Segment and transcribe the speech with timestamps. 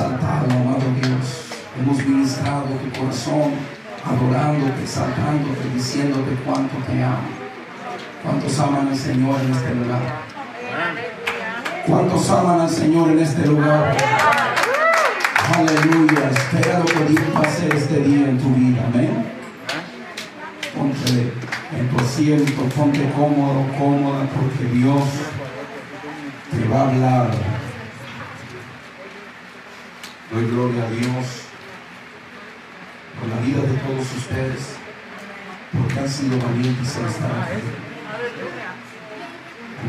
[0.00, 1.44] exaltado, amado Dios.
[1.78, 3.52] Hemos ministrado tu corazón,
[4.04, 7.28] adorándote, exaltándote, diciéndote cuánto te amo.
[8.22, 10.00] ¿Cuántos aman al Señor en este lugar?
[11.86, 13.96] ¿Cuántos aman al Señor en este lugar?
[15.54, 16.30] Aleluya.
[16.30, 18.82] Espera lo que Dios va a hacer este día en tu vida.
[18.92, 19.26] Amén.
[20.76, 21.32] Ponte
[21.78, 25.02] en tu asiento, ponte cómodo, cómoda, porque Dios
[26.50, 27.49] te va a hablar.
[30.32, 31.26] Doy gloria a Dios
[33.18, 34.76] por la vida de todos ustedes,
[35.72, 37.60] porque han sido valientes en estar aquí.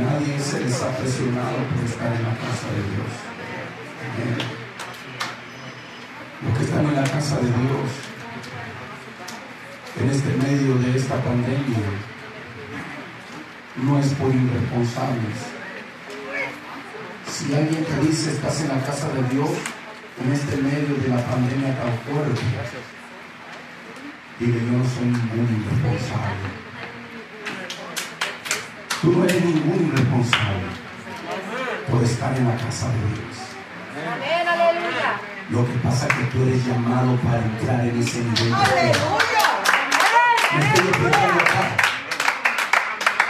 [0.02, 3.12] Nadie se les ha presionado por estar en la casa de Dios.
[4.02, 4.38] Amén.
[6.42, 7.90] Los que están en la casa de Dios,
[10.02, 11.86] en este medio de esta pandemia,
[13.76, 15.38] no es por irresponsables.
[17.30, 19.50] Si alguien te dice estás en la casa de Dios,
[20.24, 22.42] en este medio de la pandemia tan fuerte,
[24.40, 26.50] dile yo no soy ningún irresponsable.
[29.02, 30.70] Tú no eres ningún irresponsable
[31.90, 33.38] por estar en la casa de Dios.
[34.14, 35.20] Amén, aleluya.
[35.50, 39.02] Lo que pasa es que tú eres llamado para entrar en ese nivel de acá.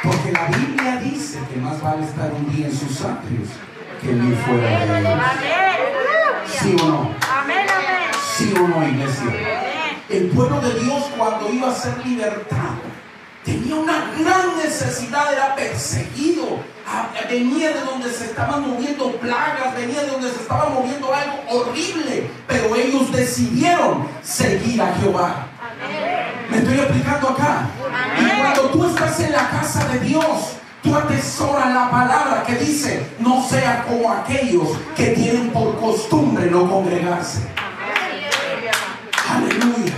[0.03, 3.49] Porque la Biblia dice que más vale estar un día en sus atrios
[4.01, 6.10] que mil fuera de ellos.
[6.47, 7.15] ¿Sí o no?
[7.29, 8.11] Amén, amén.
[8.37, 9.25] ¿Sí o no, iglesia?
[10.09, 12.91] El pueblo de Dios cuando iba a ser libertado
[13.45, 16.59] tenía una gran necesidad, era perseguido,
[16.93, 21.37] Ah, venía de donde se estaban moviendo plagas, venía de donde se estaba moviendo algo
[21.49, 25.47] horrible, pero ellos decidieron seguir a Jehová.
[26.49, 27.69] Me estoy explicando acá.
[28.19, 33.05] Y cuando tú estás en la casa de Dios, tú atesoras la palabra que dice,
[33.19, 37.39] no sea como aquellos que tienen por costumbre no congregarse.
[39.29, 39.93] Aleluya.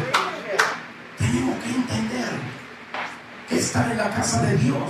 [1.17, 2.29] Tenemos que entender
[3.49, 4.83] que estar en la casa de Dios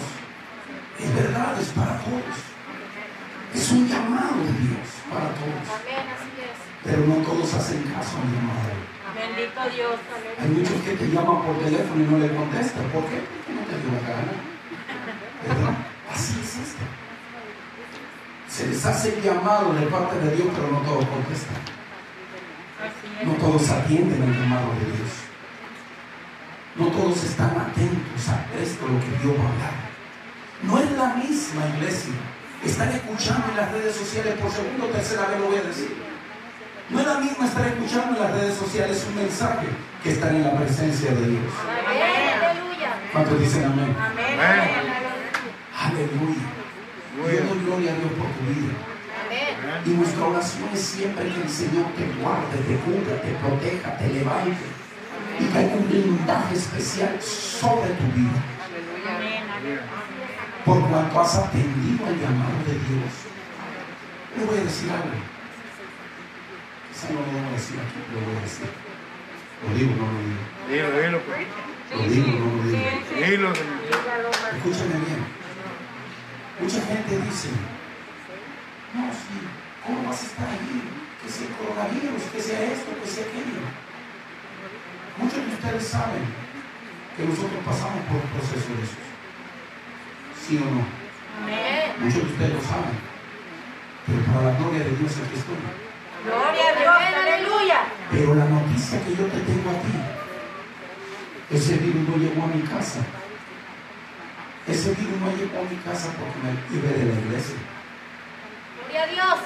[1.00, 2.38] es verdad, es para todos.
[3.53, 5.63] Es un llamado de Dios para todos.
[5.69, 6.57] Amén, así es.
[6.84, 8.73] Pero no todos hacen caso al llamado.
[9.13, 9.96] Bendito Dios.
[10.41, 12.84] Hay muchos que te llaman por teléfono y no le contestan.
[12.90, 13.22] ¿Por qué?
[13.22, 14.34] Porque no te dio la gana.
[15.47, 15.92] ¿Verdad?
[16.13, 16.84] Así es esto.
[18.50, 21.57] Se les hace el llamado de parte de Dios, pero no todos contestan.
[23.25, 25.09] No todos atienden al llamado de Dios.
[26.75, 29.94] No todos están atentos a esto, lo que Dios va a hablar.
[30.63, 32.13] No es la misma iglesia.
[32.63, 35.96] Están escuchando en las redes sociales, por segunda o tercera vez lo voy a decir.
[36.90, 39.68] No es la misma estar escuchando en las redes sociales un mensaje
[40.03, 41.53] que estar en la presencia de Dios.
[43.12, 43.96] ¿Cuántos dicen amén?
[44.00, 44.92] Amén, amén,
[45.83, 46.47] Aleluya.
[47.17, 48.73] Yo doy gloria a Dios por tu vida.
[49.25, 49.81] amén.
[49.85, 54.07] Y nuestra oración es siempre que el Señor te guarde, te cubra, te proteja, te
[54.07, 54.66] levante.
[55.39, 58.39] Y que haya un blindaje especial sobre tu vida.
[60.66, 63.13] Por cuanto has atendido al llamado de Dios.
[64.38, 65.19] Le voy a decir algo.
[66.89, 68.69] Quizá no lo voy a decir aquí, pero lo voy a decir.
[69.63, 70.43] Lo digo, no lo digo.
[70.69, 71.47] Dilo, dilo, pues.
[71.91, 73.53] Lo digo, no lo digo.
[74.55, 75.42] Escúchame bien.
[76.59, 77.50] Mucha gente dice,
[78.94, 79.38] no, sí,
[79.86, 80.84] ¿cómo vas a estar ahí?
[81.22, 83.66] Que sea coronavirus, que sea esto, que sea aquello.
[85.18, 86.25] Muchos de ustedes saben
[87.18, 89.06] que nosotros pasamos por un proceso de esos.
[90.38, 90.86] ¿Sí o no?
[92.00, 92.97] Muchos de ustedes lo saben.
[94.06, 95.58] Pero para la gloria de Dios aquí estoy.
[96.24, 97.80] Gloria a Dios, aleluya.
[98.12, 99.96] Pero la noticia que yo te tengo a ti,
[101.50, 103.02] ese virus no llegó a mi casa.
[104.73, 107.56] Ese virus no llegó a mi casa porque me iba de la iglesia.
[108.79, 109.38] Gloria a Dios.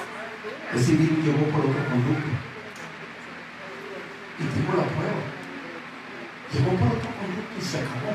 [0.74, 2.32] Ese virus llegó por otro conducto.
[4.40, 5.20] Y tengo la prueba.
[6.52, 8.12] Llegó por otro conducto y se acabó.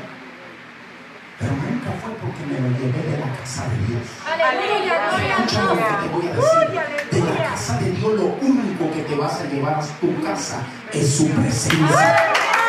[1.38, 4.06] Pero nunca fue porque me lo llevé de la casa de Dios.
[4.26, 5.86] Aleluya, gloria a Escucha lo Dios.
[5.86, 7.10] que te voy a decir.
[7.14, 10.62] De la casa de Dios lo único que te vas a llevar a tu casa
[10.92, 12.16] es su presencia.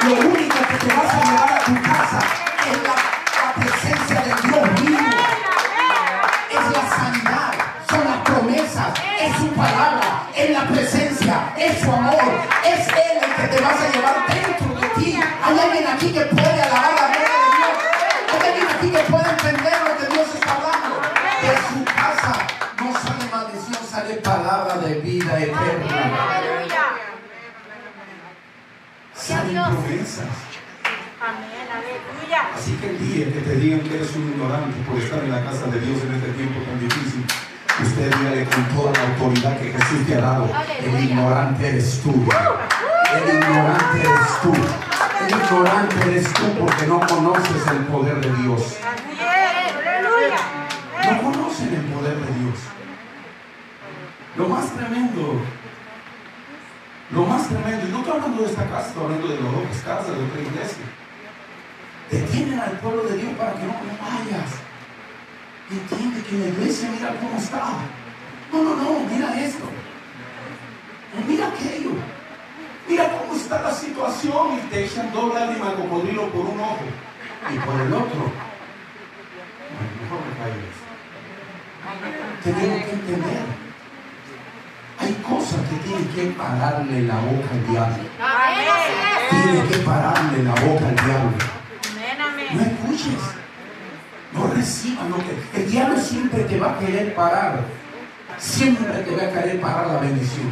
[0.05, 2.19] Lo único que te vas a llevar a tu casa
[2.69, 3.14] es la, la
[3.55, 5.09] presencia de Dios mismo.
[6.51, 7.53] Es la sanidad,
[7.89, 13.35] son las promesas, es su palabra, es la presencia, es su amor, es Él el
[13.35, 15.19] que te vas a llevar dentro de ti.
[15.43, 17.75] Hay alguien aquí que puede alabar la gloria de Dios.
[18.31, 21.01] Hay alguien aquí que puede entender lo que Dios está hablando.
[21.41, 22.33] De su casa
[22.79, 26.15] no sale maldición, sale palabra de vida eterna.
[29.15, 30.54] Salen promesas.
[31.25, 32.53] Amén, aleluya.
[32.55, 35.43] Así que el día que te digan que eres un ignorante por estar en la
[35.43, 37.25] casa de Dios en este tiempo tan difícil,
[37.81, 40.49] Usted dígale con toda la autoridad que Jesús te ha dado.
[40.81, 42.11] El ignorante eres tú.
[42.11, 44.53] El ignorante eres tú.
[45.19, 48.77] El ignorante eres tú porque no conoces el poder de Dios.
[51.03, 52.59] No conocen el poder de Dios.
[54.37, 55.41] Lo más tremendo,
[57.11, 59.81] lo más tremendo, y no estoy hablando de esta casa, estoy hablando de las otras
[59.81, 60.85] casas, de otra iglesia.
[62.11, 64.51] Detienen al pueblo de Dios para que no, vayas.
[65.71, 67.73] Entiende que la iglesia mira cómo está.
[68.51, 69.65] No, no, no, mira esto.
[71.27, 71.91] Mira aquello.
[72.87, 76.85] Mira cómo está la situación y te echan dos lágrimas de cocodrilo por un ojo
[77.51, 78.31] y por el otro.
[80.01, 80.85] Mejor me callo eso.
[82.43, 83.65] Tenemos que entender.
[84.99, 88.03] Hay cosas que tienen que pararle la boca al diablo.
[89.29, 91.54] Tiene que pararle la boca al diablo.
[92.53, 93.23] No escuches.
[94.33, 95.61] No recibas lo que.
[95.61, 97.59] El diablo siempre te va a querer parar.
[98.37, 100.51] Siempre te va a querer parar la bendición.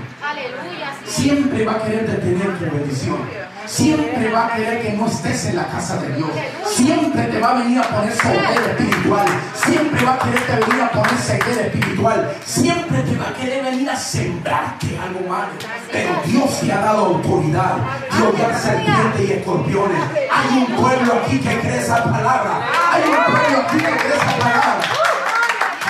[1.05, 3.17] Siempre va a querer detener tu bendición.
[3.65, 6.29] Siempre va a querer que no estés en la casa de Dios.
[6.65, 9.25] Siempre te va a venir a poner ceguera espiritual.
[9.55, 12.37] Siempre va a quererte venir a poner ceguera espiritual.
[12.45, 15.53] Siempre te va a querer venir a sembrarte algo malo.
[15.91, 17.77] Pero Dios te ha dado autoridad.
[18.17, 20.01] Dios da serpientes y escorpiones.
[20.31, 22.67] Hay un pueblo aquí que cree esa palabra.
[22.91, 24.81] Hay un pueblo aquí que cree esa palabra.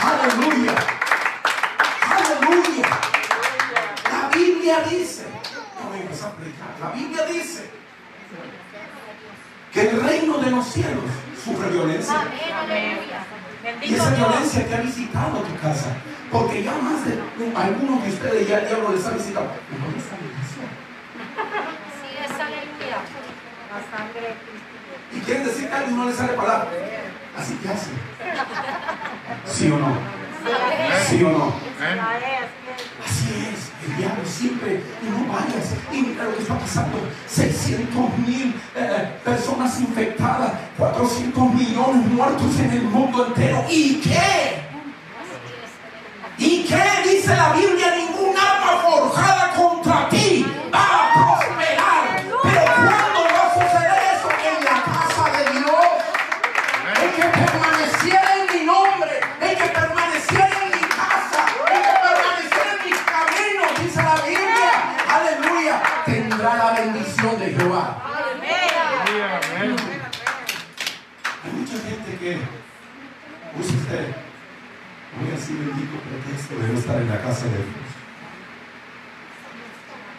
[0.03, 0.73] Aleluya.
[2.11, 2.87] Aleluya.
[4.11, 5.25] La Biblia dice,
[5.81, 7.53] no voy a empezar a predicar, la Biblia dice
[9.83, 11.03] que el reino de los cielos
[11.44, 12.24] sufre violencia.
[13.81, 15.89] Y esa violencia te ha visitado tu casa.
[16.31, 17.19] Porque ya más de
[17.56, 19.51] algunos de ustedes ya el diablo les ha visitado.
[19.69, 20.68] ¿Dónde está la bendición?
[21.91, 23.00] Así es, aleluya.
[23.69, 24.71] La sangre de Cristo.
[25.15, 26.69] Y quieren decir algo y no les sale palabra.
[27.38, 27.91] Así que hace.
[29.45, 29.97] ¿Sí o no?
[31.07, 31.47] ¿Sí o no?
[31.47, 32.00] Es.
[32.00, 32.42] Así es,
[34.33, 36.97] siempre, y no vayas, y mira lo que está pasando,
[37.27, 44.63] 600 mil eh, personas infectadas, 400 millones muertos en el mundo entero, ¿y qué?
[46.38, 47.95] ¿Y qué dice la Biblia?
[47.95, 49.72] Ningún arma forjada contra
[76.53, 77.89] pretexto de no estar en la casa de Dios.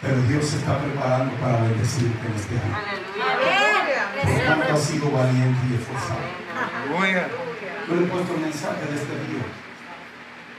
[0.01, 2.75] Pero Dios se está preparando para bendecirte en este año.
[4.23, 6.19] Por cuanto has sido valiente y esforzado.
[7.87, 9.45] Yo le he puesto el mensaje de este día.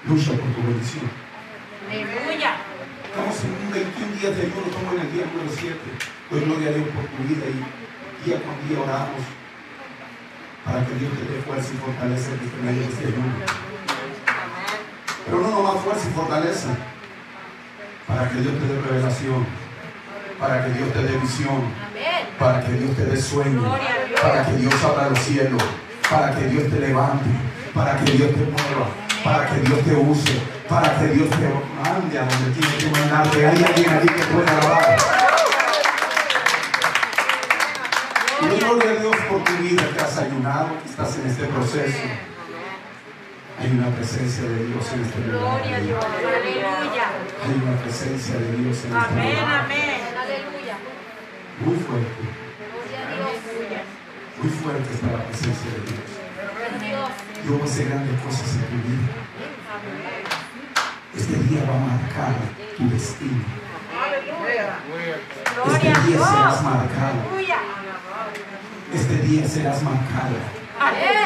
[0.06, 1.10] Lucha por tu bendición.
[1.90, 2.56] Aleluya.
[3.04, 5.78] Estamos en un 21 días de ayuno, estamos en el día número 7.
[6.30, 9.22] Doy gloria a Dios por tu vida y día con día oramos
[10.64, 13.66] para que Dios te dé fuerza y fortaleza en este medio de este ayuno.
[15.26, 16.68] Pero no nomás fuerza y fortaleza,
[18.06, 19.44] para que Dios te dé revelación,
[20.38, 21.62] para que Dios te dé visión,
[22.38, 23.76] para que Dios te dé sueño,
[24.22, 25.62] para que Dios abra los cielos,
[26.08, 27.24] para que Dios te levante,
[27.74, 28.86] para que Dios te mueva,
[29.24, 31.48] para que Dios te use, para que Dios te
[31.82, 33.46] mande a donde tiene que mandarte.
[33.46, 34.96] Hay alguien aquí que pueda alabar.
[38.42, 41.46] Y doy gloria a Dios por tu vida que has ayunado, que estás en este
[41.46, 41.98] proceso.
[43.58, 45.40] Hay una presencia de Dios en este lugar.
[45.40, 46.04] Gloria a Dios.
[46.04, 47.06] Aleluya.
[47.44, 49.64] Hay una presencia de Dios en este Amén, lugar.
[49.64, 50.00] amén.
[50.12, 50.76] Aleluya.
[51.64, 52.22] Muy fuerte,
[52.68, 53.32] Gloria a Dios.
[54.42, 56.08] muy fuerte está la presencia de Dios.
[56.84, 57.60] Dios.
[57.60, 59.08] Va a hacer grandes cosas en tu vida.
[61.16, 62.34] Este día va a marcar
[62.76, 63.44] tu destino.
[63.96, 64.78] Aleluya.
[64.84, 67.18] Este Gloria a día serás marcado.
[67.32, 67.58] Aleluya.
[68.92, 70.36] Este día serás marcado.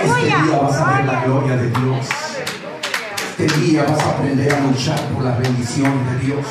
[0.01, 2.07] Este día vas a ver la gloria de Dios.
[3.41, 6.45] Este día vas a aprender a luchar por las bendiciones de Dios.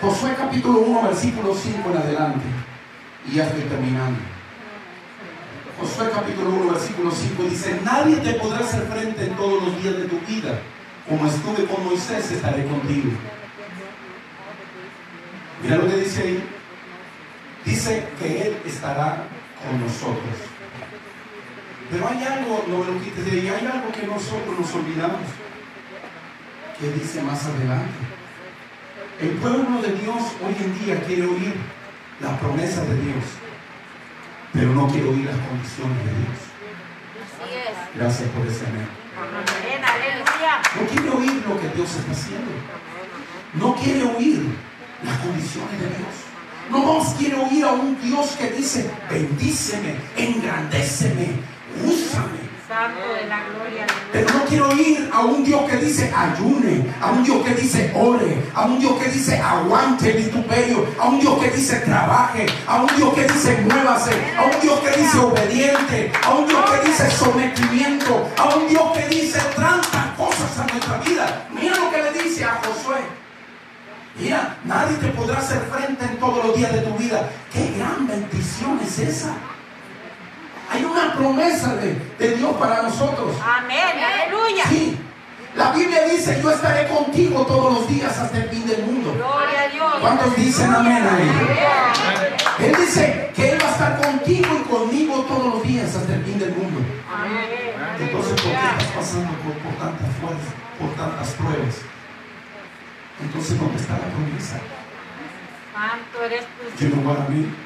[0.00, 2.46] Josué capítulo 1, versículo 5 en adelante.
[3.28, 4.18] Y ya estoy terminando.
[5.78, 9.98] Josué capítulo 1, versículo 5 dice, nadie te podrá hacer frente en todos los días
[9.98, 10.58] de tu vida.
[11.06, 13.10] Como estuve con Moisés, estaré contigo.
[15.62, 16.48] Mira lo que dice ahí.
[17.66, 19.24] Dice que Él estará
[19.62, 20.36] con nosotros.
[21.90, 25.45] Pero hay algo, no me lo quites de ahí, hay algo que nosotros nos olvidamos.
[26.80, 27.94] Que dice más adelante.
[29.20, 31.54] El pueblo de Dios hoy en día quiere oír
[32.20, 33.24] la promesa de Dios,
[34.52, 36.46] pero no quiere oír las condiciones de Dios.
[37.94, 38.88] Gracias por ese amén.
[40.76, 42.52] No quiere oír lo que Dios está haciendo.
[43.54, 44.42] No quiere oír
[45.02, 46.26] las condiciones de Dios.
[46.70, 51.28] No más quiere oír a un Dios que dice, bendíceme, engrandéceme,
[51.84, 52.45] úsame.
[54.12, 57.92] Pero no quiero ir a un Dios que dice ayune, a un Dios que dice
[57.94, 62.46] ore, a un Dios que dice aguante el vituperio, a un Dios que dice trabaje,
[62.66, 66.70] a un Dios que dice muévase, a un Dios que dice obediente, a un Dios
[66.70, 71.46] que dice sometimiento, a un Dios que dice tantas cosas a nuestra vida.
[71.52, 72.98] Mira lo que le dice a Josué.
[74.18, 77.30] Mira, nadie te podrá hacer frente en todos los días de tu vida.
[77.52, 79.36] Qué gran bendición es esa.
[80.76, 83.34] Hay una promesa de, de Dios para nosotros.
[83.42, 83.96] Amén.
[83.96, 84.64] Aleluya.
[84.68, 84.98] Sí.
[85.54, 89.14] La Biblia dice, yo estaré contigo todos los días hasta el fin del mundo.
[89.14, 89.94] Gloria a Dios.
[90.02, 92.62] ¿Cuántos dicen amén a?
[92.62, 96.24] Él dice que Él va a estar contigo y conmigo todos los días hasta el
[96.24, 96.80] fin del mundo.
[97.10, 97.46] Amén.
[97.98, 101.76] Entonces, ¿por qué estás pasando por, por tantas fuerzas, por tantas pruebas?
[103.22, 104.60] Entonces, ¿dónde está la promesa?
[105.72, 106.44] Santo eres
[106.78, 106.86] tú.
[106.90, 107.65] Know what I mean?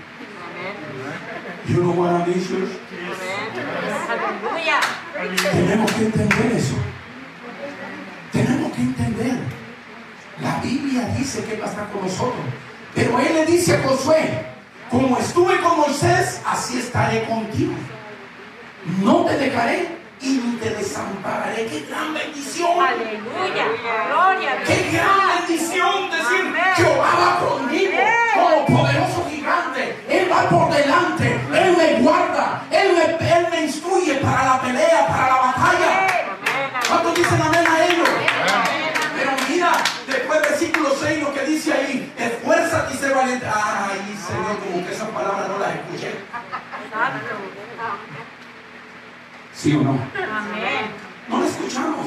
[1.69, 2.71] You know what I mean, church?
[4.09, 4.81] Aleluya.
[5.53, 6.75] Tenemos que entender eso.
[8.33, 9.39] Tenemos que entender.
[10.43, 12.45] La Biblia dice que Él va a estar con nosotros.
[12.95, 14.47] Pero Él le dice a Josué,
[14.91, 17.75] como estuve con Moisés, así estaré contigo.
[19.03, 21.67] No te dejaré y ni te desampararé.
[21.67, 22.85] ¡Qué gran bendición!
[22.85, 23.67] Aleluya.
[24.09, 24.63] Gloria.
[24.67, 26.55] ¡Qué gran bendición decir.
[26.77, 27.93] Jehová va conmigo
[28.35, 29.20] como poderoso
[30.31, 35.27] va por delante, Él me guarda, Él me, Él me instruye para la pelea, para
[35.27, 36.07] la batalla.
[36.89, 38.05] ¿Cuántos dicen amén a ello?
[39.17, 39.73] Pero mira,
[40.07, 43.47] después del versículo 6 lo que dice ahí, esfuérzate y sé valiente.
[43.47, 46.15] Ay, Señor, como que esa palabra no la escuché.
[49.55, 49.99] ¿Sí o no?
[51.29, 52.07] No la escuchamos.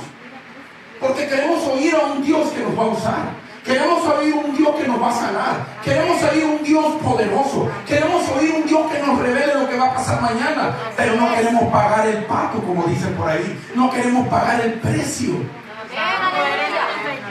[0.99, 3.43] Porque queremos oír a un Dios que nos va a usar.
[3.63, 5.55] Queremos oír un Dios que nos va a sanar.
[5.83, 7.69] Queremos oír un Dios poderoso.
[7.87, 10.75] Queremos oír un Dios que nos revele lo que va a pasar mañana.
[10.97, 13.59] Pero no queremos pagar el pato, como dicen por ahí.
[13.73, 15.35] No queremos pagar el precio.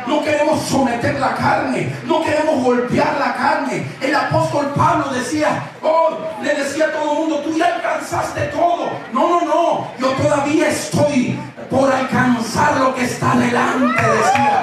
[0.06, 3.86] No queremos someter la carne, no queremos golpear la carne.
[4.00, 8.88] El apóstol Pablo decía, oh, le decía a todo el mundo, tú ya alcanzaste todo.
[9.12, 11.38] No, no, no, yo todavía estoy
[11.70, 14.62] por alcanzar lo que está delante, decía.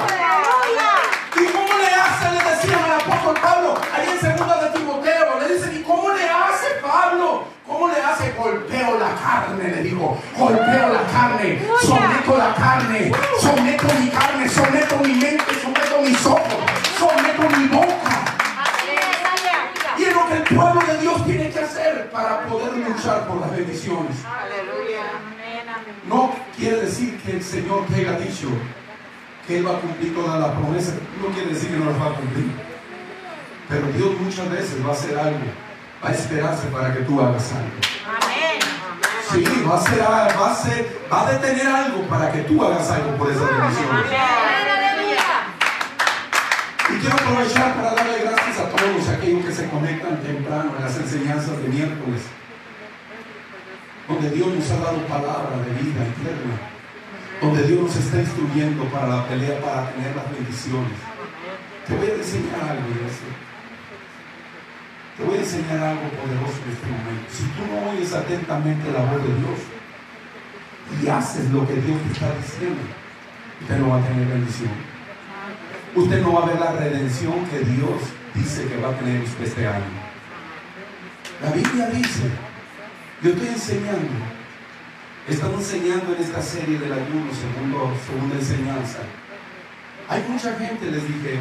[3.33, 7.43] Pablo, ahí en segunda de Timoteo, le dicen, ¿y cómo le hace Pablo?
[7.67, 8.31] ¿Cómo le hace?
[8.31, 14.97] Golpeo la carne, le dijo, golpeo la carne, someto la carne, someto mi carne, someto
[14.97, 16.53] mi mente, someto mis ojos,
[16.97, 18.25] someto mi boca.
[19.97, 23.41] Y es lo que el pueblo de Dios tiene que hacer para poder luchar por
[23.41, 24.15] las bendiciones.
[26.07, 28.47] No quiere decir que el Señor te haya dicho
[29.45, 30.95] que Él va a cumplir todas las promesas.
[31.21, 32.68] No quiere decir que no las va a cumplir.
[33.69, 35.39] Pero Dios muchas veces va a hacer algo.
[36.03, 37.77] Va a esperarse para que tú hagas algo.
[38.07, 38.59] Amén.
[39.31, 42.89] Sí, va a, hacer, va, a hacer- va a detener algo para que tú hagas
[42.89, 43.91] algo por esas bendiciones.
[43.91, 44.67] Amén.
[44.77, 45.25] Aleluya.
[46.89, 50.95] Y quiero aprovechar para darle gracias a todos aquellos que se conectan temprano en las
[50.97, 52.21] enseñanzas de miércoles,
[54.07, 56.55] donde Dios nos ha dado palabra de vida eterna,
[57.41, 60.97] donde Dios nos está instruyendo para la pelea, para tener las bendiciones.
[61.87, 63.29] Te voy a enseñar algo, iglesia.
[65.19, 67.27] Te voy a enseñar algo poderoso en este momento.
[67.29, 69.59] Si tú no oyes atentamente la voz de Dios
[71.03, 72.79] y haces lo que Dios te está diciendo,
[73.59, 74.71] usted no va a tener bendición.
[75.93, 77.99] Usted no va a ver la redención que Dios
[78.33, 79.91] dice que va a tener usted este año.
[81.43, 82.23] La Biblia dice,
[83.21, 84.23] yo estoy enseñando,
[85.27, 88.99] estamos enseñando en esta serie del ayuno, segundo, segunda enseñanza.
[90.07, 91.39] Hay mucha gente, les dije,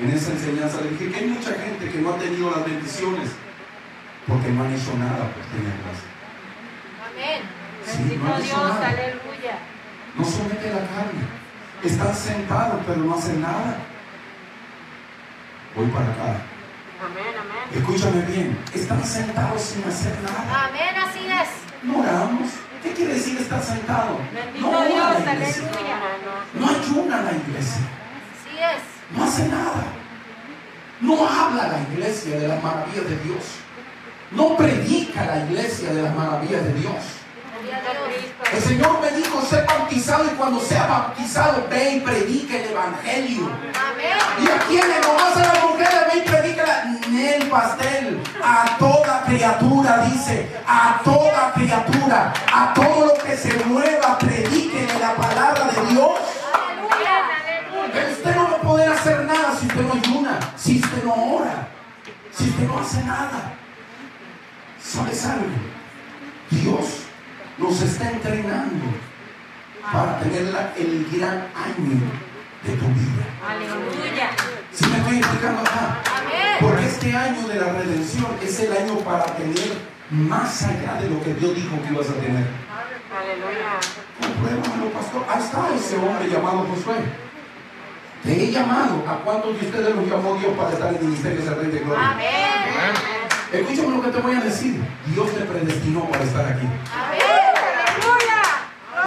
[0.00, 3.30] en esa enseñanza, les dije que hay mucha gente que no ha tenido las bendiciones
[4.26, 5.98] porque no han hecho nada por tenerlas.
[7.10, 7.42] Amén.
[7.84, 8.62] Sí, Bendito no hecho Dios.
[8.74, 8.88] nada.
[8.88, 9.58] Aleluya.
[10.16, 11.24] No somete la carne.
[11.82, 13.76] Están sentados pero no hacen nada.
[15.74, 16.36] Voy para acá.
[17.04, 17.34] Amén.
[17.40, 17.64] Amén.
[17.74, 18.58] Escúchame bien.
[18.74, 20.66] Están sentados sin hacer nada.
[20.68, 20.94] Amén.
[20.96, 21.48] Así es.
[21.82, 22.50] No oramos.
[22.82, 24.18] ¿Qué quiere decir estar sentado?
[24.34, 25.16] Bendito No Dios.
[25.26, 25.98] Aleluya.
[26.54, 27.82] No ayuna la iglesia.
[28.34, 28.97] Así es.
[29.10, 29.84] No hace nada.
[31.00, 33.44] No habla la iglesia de las maravillas de Dios.
[34.32, 36.94] No predica la iglesia de las maravillas de Dios.
[38.52, 43.46] El Señor me dijo, sé bautizado y cuando sea bautizado, ve y predica el Evangelio.
[43.46, 44.18] Amén.
[44.40, 45.06] ¿Y a quiénes?
[45.06, 48.22] Nomás a las mujeres, ve y predica en el pastel.
[48.42, 50.48] A toda criatura, dice.
[50.66, 52.32] A toda criatura.
[52.52, 56.12] A todo lo que se mueva, prediquen la palabra de Dios.
[56.52, 57.27] Aleluya
[58.88, 61.68] puede hacer nada si usted no ayuna, si usted no ora,
[62.32, 63.54] si usted no hace nada.
[64.82, 65.46] ¿Sabes algo?
[66.50, 67.02] Dios
[67.58, 68.86] nos está entrenando
[69.92, 72.00] para tener la, el gran año
[72.64, 73.26] de tu vida.
[73.46, 74.30] Aleluya.
[74.72, 75.98] Si me estoy explicando acá,
[76.60, 79.76] porque este año de la redención es el año para tener
[80.10, 82.46] más allá de lo que Dios dijo que ibas a tener.
[83.12, 83.80] Aleluya.
[84.20, 85.24] Compruébalo, pastor.
[85.28, 87.27] Ahí está ese hombre llamado Josué.
[88.24, 89.04] Te he llamado.
[89.08, 91.78] ¿A cuántos de ustedes los llamó Dios para estar en el ministerio del Rey de
[91.80, 92.10] Gloria?
[92.10, 93.18] Amén.
[93.52, 94.82] Escúchame lo que te voy a decir.
[95.06, 96.66] Dios te predestinó para estar aquí.
[96.92, 97.38] Aleluya.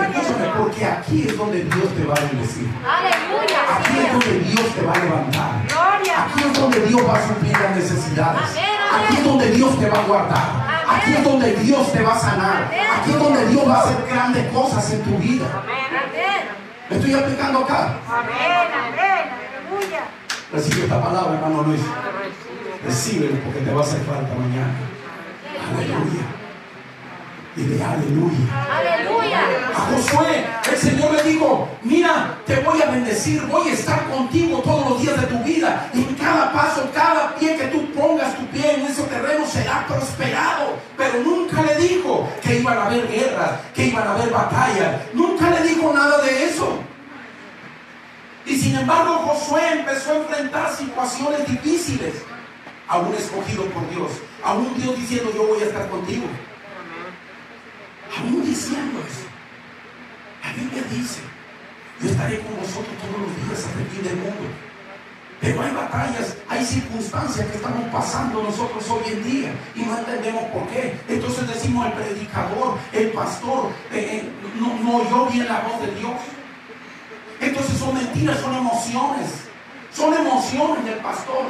[0.01, 2.67] Escúchame, porque aquí es donde Dios te va a bendecir.
[2.83, 3.59] Aleluya.
[3.77, 5.67] Aquí es donde Dios te va a levantar.
[5.67, 6.25] Gloria.
[6.25, 8.41] Aquí es donde Dios va a suplir las necesidades.
[8.49, 9.05] Amén, amén.
[9.05, 10.37] Aquí es donde Dios te va a guardar.
[10.37, 11.01] Amén.
[11.01, 12.63] Aquí es donde Dios te va a sanar.
[12.63, 12.79] Amén.
[12.99, 15.45] Aquí es donde Dios va a hacer grandes cosas en tu vida.
[15.63, 15.80] Amén.
[16.91, 17.95] ¿Me estoy explicando acá?
[18.05, 18.67] Amén.
[18.75, 19.23] Amén.
[19.71, 20.03] Aleluya.
[20.51, 21.79] Recibe esta palabra, hermano Luis.
[22.83, 24.73] Recíbelo porque te va a hacer falta mañana.
[25.73, 26.40] Aleluya.
[27.55, 28.47] Dile aleluya.
[28.79, 29.39] Aleluya.
[29.75, 34.59] A Josué, el Señor le dijo, mira, te voy a bendecir, voy a estar contigo
[34.59, 35.89] todos los días de tu vida.
[35.93, 39.85] Y en cada paso, cada pie que tú pongas tu pie en ese terreno será
[39.85, 40.77] prosperado.
[40.97, 45.01] Pero nunca le dijo que iban a haber guerras, que iban a haber batallas.
[45.13, 46.79] Nunca le dijo nada de eso.
[48.45, 52.13] Y sin embargo Josué empezó a enfrentar situaciones difíciles,
[52.87, 54.11] aún escogido por Dios,
[54.43, 56.25] aún Dios diciendo yo voy a estar contigo.
[58.17, 59.27] Aún diciendo eso.
[60.43, 61.21] La Biblia dice,
[62.01, 64.49] yo estaré con vosotros todos los días hasta el fin del mundo.
[65.39, 70.43] Pero hay batallas, hay circunstancias que estamos pasando nosotros hoy en día y no entendemos
[70.51, 70.99] por qué.
[71.07, 75.95] Entonces decimos el predicador, el pastor, eh, eh, no, no oyó bien la voz de
[75.95, 76.13] Dios.
[77.39, 79.47] Entonces son mentiras, son emociones.
[79.91, 81.45] Son emociones del pastor.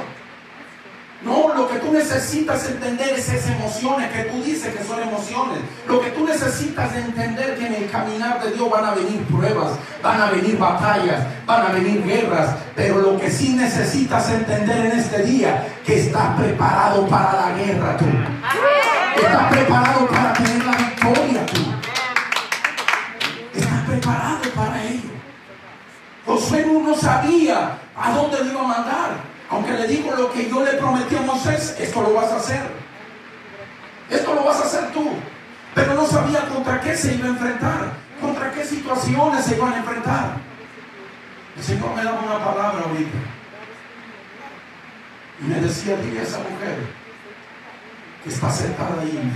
[1.24, 5.60] No, lo que tú necesitas entender es esas emociones que tú dices que son emociones.
[5.88, 9.74] Lo que tú necesitas entender que en el caminar de Dios van a venir pruebas,
[10.01, 12.55] van a venir batallas, van a venir guerras.
[12.75, 17.98] Pero lo que sí necesitas entender en este día, que estás preparado para la guerra
[17.98, 18.05] tú.
[19.16, 21.62] Estás preparado para tener la victoria tú.
[23.53, 25.10] Estás preparado para ello.
[26.25, 29.30] Josué no sabía a dónde le iba a mandar.
[29.51, 32.61] Aunque le dijo lo que yo le prometí a Moisés, esto lo vas a hacer.
[34.09, 35.11] Esto lo vas a hacer tú.
[35.75, 39.77] Pero no sabía contra qué se iba a enfrentar, contra qué situaciones se iban a
[39.77, 40.37] enfrentar.
[41.57, 43.18] El Señor me daba una palabra ahorita.
[45.42, 46.77] Y me decía, dile a esa mujer
[48.24, 49.31] que está sentada ahí,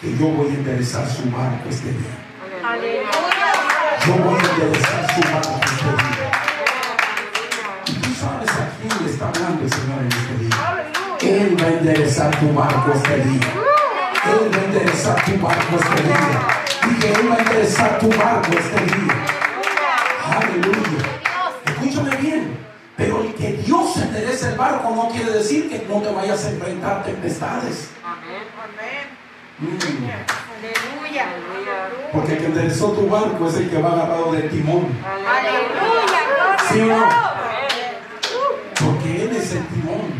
[0.00, 2.16] que yo voy a enderezar su barco este día.
[4.04, 6.15] Yo voy a enderezar su barco este día.
[9.26, 11.42] Está hablando el Señor en este día.
[11.42, 13.40] Él va a enderezar tu barco este día.
[14.26, 16.48] Él va a enderezar tu barco este día.
[16.88, 19.14] Dije, Él va a enderezar tu barco este día.
[20.36, 21.02] Aleluya.
[21.64, 22.58] Escúchame bien.
[22.96, 26.50] Pero el que Dios enderece el barco no quiere decir que no te vayas a
[26.50, 27.90] enfrentar tempestades.
[29.58, 29.66] Mm.
[30.56, 31.26] Aleluya.
[32.12, 34.86] Porque el que enderezó tu barco es el que va agarrado del timón.
[35.04, 36.20] Aleluya.
[36.70, 37.45] ¿Sí o no?
[39.52, 40.12] A Porque Él es el timón.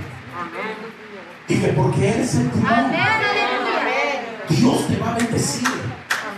[1.49, 2.93] Dije, porque Él es el timón.
[4.49, 5.69] Dios te va a bendecir.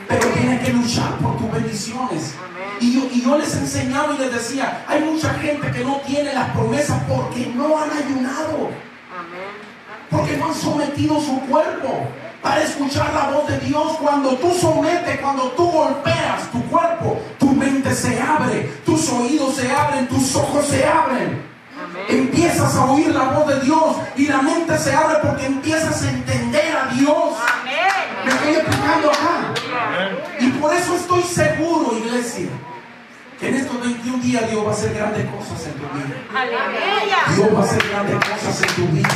[0.09, 2.35] Pero tienes que luchar por tus bendiciones.
[2.81, 6.33] Y yo, y yo les enseñaba y les decía, hay mucha gente que no tiene
[6.33, 8.70] las promesas porque no han ayunado.
[10.11, 12.09] Porque no han sometido su cuerpo
[12.40, 13.98] para escuchar la voz de Dios.
[14.01, 19.70] Cuando tú sometes, cuando tú golpeas tu cuerpo, tu mente se abre, tus oídos se
[19.70, 21.47] abren, tus ojos se abren.
[22.09, 26.11] Empiezas a oír la voz de Dios y la mente se abre porque empiezas a
[26.11, 27.35] entender a Dios.
[28.24, 29.55] Me estoy explicando acá.
[30.40, 32.48] Y por eso estoy seguro, iglesia,
[33.38, 36.16] que en estos 21 días Dios va a hacer grandes cosas en tu vida.
[37.35, 39.09] Dios va a hacer grandes cosas en tu vida.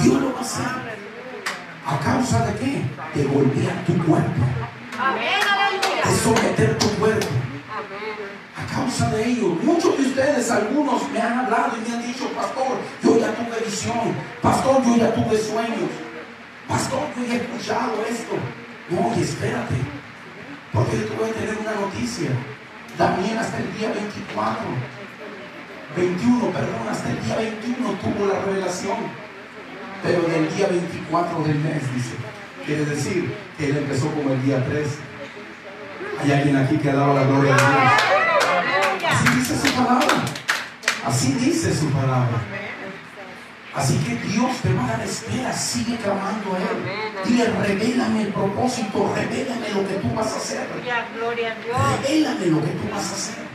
[0.00, 0.98] Dios lo va a hacer.
[1.86, 2.82] ¿A causa de qué?
[3.14, 4.44] De golpear tu cuerpo.
[6.04, 7.47] De someter tu cuerpo.
[8.78, 12.78] Causa de ello, muchos de ustedes, algunos me han hablado y me han dicho, pastor,
[13.02, 15.90] yo ya tuve visión, pastor, yo ya tuve sueños,
[16.68, 18.36] pastor, yo ya he escuchado esto.
[18.88, 19.74] No, y espérate,
[20.72, 22.30] porque yo te voy a tener una noticia.
[22.96, 24.62] También hasta el día 24,
[25.96, 28.96] 21, perdón, hasta el día 21 tuvo la revelación,
[30.04, 32.14] pero del día 24 del mes, dice.
[32.64, 34.88] Quiere decir que él empezó como el día 3.
[36.22, 38.27] Hay alguien aquí que ha dado la gloria a Dios.
[39.08, 40.24] Así dice su palabra.
[41.04, 42.38] Así dice su palabra.
[43.74, 47.24] Así que Dios te va a dar espera, sigue clamando a Él.
[47.24, 50.66] Dile, revélame el propósito, revélame lo que tú vas a hacer.
[52.02, 53.48] Revélame lo que tú vas a hacer.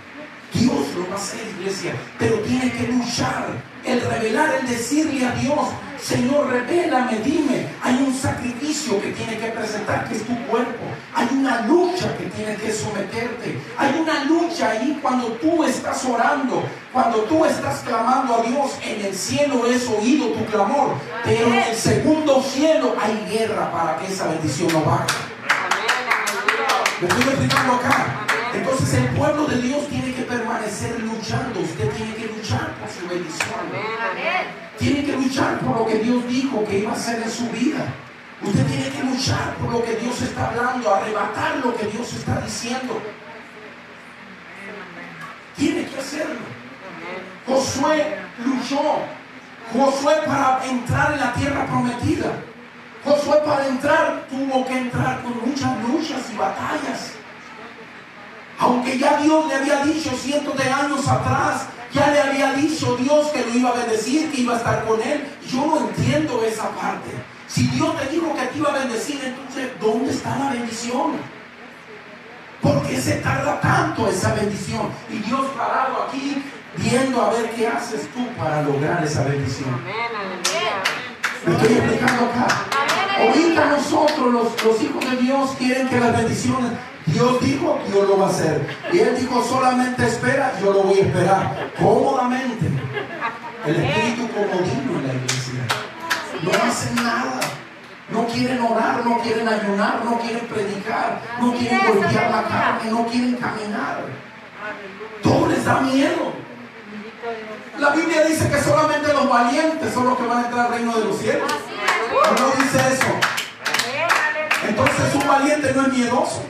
[0.53, 3.47] Dios lo va a hacer, iglesia, pero tiene que luchar.
[3.83, 5.67] El revelar, el decirle a Dios,
[6.03, 7.69] Señor, revélame, dime.
[7.81, 10.83] Hay un sacrificio que tiene que presentar, que es tu cuerpo.
[11.15, 13.57] Hay una lucha que tiene que someterte.
[13.77, 16.61] Hay una lucha ahí cuando tú estás orando,
[16.91, 18.71] cuando tú estás clamando a Dios.
[18.83, 23.97] En el cielo es oído tu clamor, pero en el segundo cielo hay guerra para
[23.97, 25.05] que esa bendición no baje.
[26.99, 28.12] ¿Me estoy explicando acá?
[28.93, 31.61] Entonces el pueblo de Dios tiene que permanecer luchando.
[31.61, 33.49] Usted tiene que luchar por su bendición.
[34.77, 37.85] Tiene que luchar por lo que Dios dijo que iba a hacer en su vida.
[38.43, 42.39] Usted tiene que luchar por lo que Dios está hablando, arrebatar lo que Dios está
[42.41, 43.01] diciendo.
[45.57, 46.41] Tiene que hacerlo.
[47.47, 48.99] Josué luchó.
[49.73, 52.31] Josué para entrar en la tierra prometida.
[53.03, 57.22] Josué para entrar tuvo que entrar con muchas luchas y batallas.
[58.59, 63.27] Aunque ya Dios le había dicho cientos de años atrás, ya le había dicho Dios
[63.27, 65.27] que lo iba a bendecir, que iba a estar con él.
[65.47, 67.11] Yo no entiendo esa parte.
[67.47, 71.17] Si Dios te dijo que te iba a bendecir, entonces, ¿dónde está la bendición?
[72.61, 74.89] ¿Por qué se tarda tanto esa bendición?
[75.09, 76.41] Y Dios parado aquí
[76.77, 79.81] viendo a ver qué haces tú para lograr esa bendición.
[81.45, 82.47] Me estoy explicando acá.
[83.19, 86.71] Ahorita nosotros, los, los hijos de Dios, quieren que las bendiciones
[87.05, 88.65] Dios dijo, Dios lo va a hacer.
[88.91, 91.71] Y Él dijo, solamente espera, yo lo voy a esperar.
[91.77, 92.65] Cómodamente.
[93.65, 95.67] El espíritu comodino en la iglesia.
[96.41, 97.39] No hacen nada.
[98.09, 103.07] No quieren orar, no quieren ayunar, no quieren predicar, no quieren golpear la carne, no
[103.07, 104.05] quieren caminar.
[105.23, 106.33] Todo les da miedo.
[107.83, 110.97] La Biblia dice que solamente los valientes son los que van a entrar al reino
[110.97, 111.51] de los cielos.
[112.39, 113.07] No dice eso.
[114.69, 116.45] Entonces un valiente no es miedoso.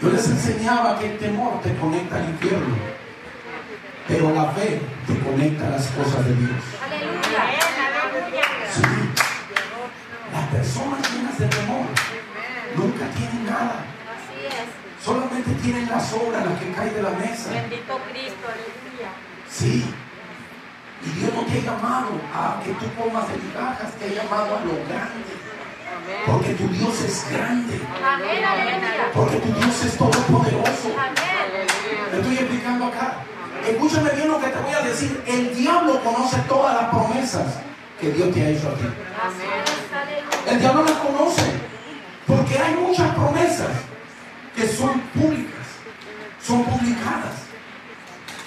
[0.00, 2.74] Yo les enseñaba que el temor te conecta al infierno,
[4.06, 6.62] pero la fe te conecta a las cosas de Dios.
[8.72, 8.82] Sí.
[10.32, 11.84] Las personas llenas de temor
[12.76, 13.97] nunca tienen nada.
[15.04, 17.50] Solamente tienen la sobra, la que cae de la mesa.
[17.50, 19.10] Bendito Cristo, aleluya.
[19.48, 19.84] Sí.
[21.04, 24.56] Y Dios no te ha llamado a que tú comas de migajas, te ha llamado
[24.56, 25.38] a lo grande.
[26.26, 27.80] Porque tu Dios es grande.
[29.14, 30.88] Porque tu Dios es todopoderoso.
[32.10, 33.18] Me estoy explicando acá.
[33.66, 35.22] Escúchame bien lo que te voy a decir.
[35.26, 37.46] El diablo conoce todas las promesas
[38.00, 38.84] que Dios te ha hecho a ti.
[40.48, 41.52] El diablo las conoce.
[42.26, 43.68] Porque hay muchas promesas
[44.58, 45.66] que son públicas.
[46.42, 47.46] Son publicadas.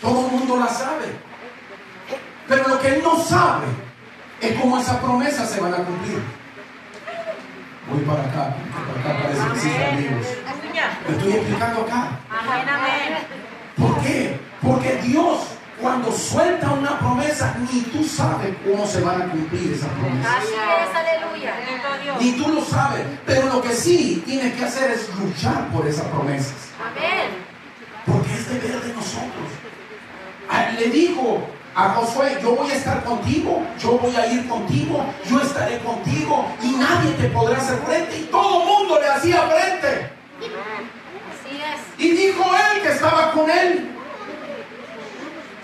[0.02, 1.06] Todo el mundo las sabe.
[2.48, 3.68] Pero lo que él no sabe
[4.42, 6.22] es cómo esas promesas se van a cumplir.
[7.90, 8.56] Voy para acá,
[9.04, 10.28] para acá parece que sí amigos.
[11.08, 12.20] Me estoy explicando acá.
[13.78, 14.40] ¿Por qué?
[14.62, 15.40] Porque Dios
[15.82, 20.36] cuando suelta una promesa, ni tú sabes cómo se van a cumplir esas promesas.
[20.38, 21.54] Así es, aleluya.
[22.20, 23.04] Ni tú lo sabes.
[23.26, 26.54] Pero lo que sí tienes que hacer es luchar por esas promesas.
[26.80, 27.32] Amén.
[28.06, 29.50] Porque es deber de nosotros.
[30.78, 31.40] Le dijo
[31.76, 36.46] a Josué, yo voy a estar contigo, yo voy a ir contigo, yo estaré contigo
[36.62, 38.18] y nadie te podrá hacer frente.
[38.18, 40.10] Y todo el mundo le hacía frente.
[40.40, 42.04] Así es.
[42.04, 43.92] Y dijo él que estaba con él.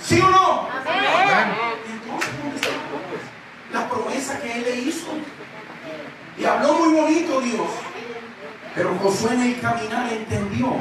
[0.02, 0.68] ¿Sí o no?
[0.70, 1.56] Amén.
[1.92, 2.70] Entonces, ¿dónde está
[3.74, 5.08] la promesa que él le hizo?
[6.38, 7.68] Y habló muy bonito Dios.
[8.76, 10.76] Pero Josué en el caminar entendió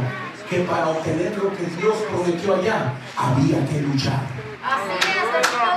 [0.51, 4.21] que para obtener lo que Dios prometió allá, había que luchar.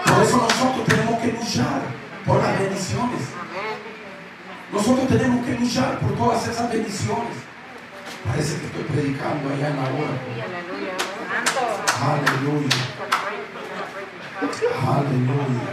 [0.05, 1.81] Por eso nosotros tenemos que luchar
[2.25, 3.21] por las bendiciones.
[4.71, 7.33] Nosotros tenemos que luchar por todas esas bendiciones.
[8.27, 10.15] Parece que estoy predicando allá en la hora.
[12.01, 13.18] Aleluya.
[14.39, 15.67] Aleluya.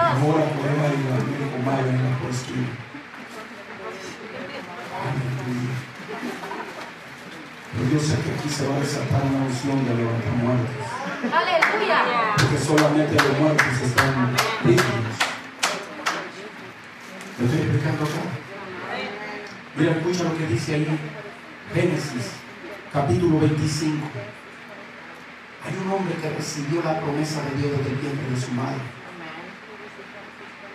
[0.00, 2.70] Ahora podemos ir a la comadre en la postura.
[5.04, 5.74] Aleluya.
[7.72, 10.74] Pero yo sé que aquí se va a desatar una unción de levantar muertos.
[11.22, 11.98] Aleluya.
[12.36, 15.14] Porque solamente los muertos están dignos.
[17.38, 18.22] ¿Me estoy explicando acá?
[19.76, 20.98] Mira, escucha lo que dice ahí.
[21.72, 22.32] Génesis,
[22.92, 24.08] capítulo 25.
[25.94, 28.82] Hombre que recibió la promesa de Dios desde el vientre de su madre.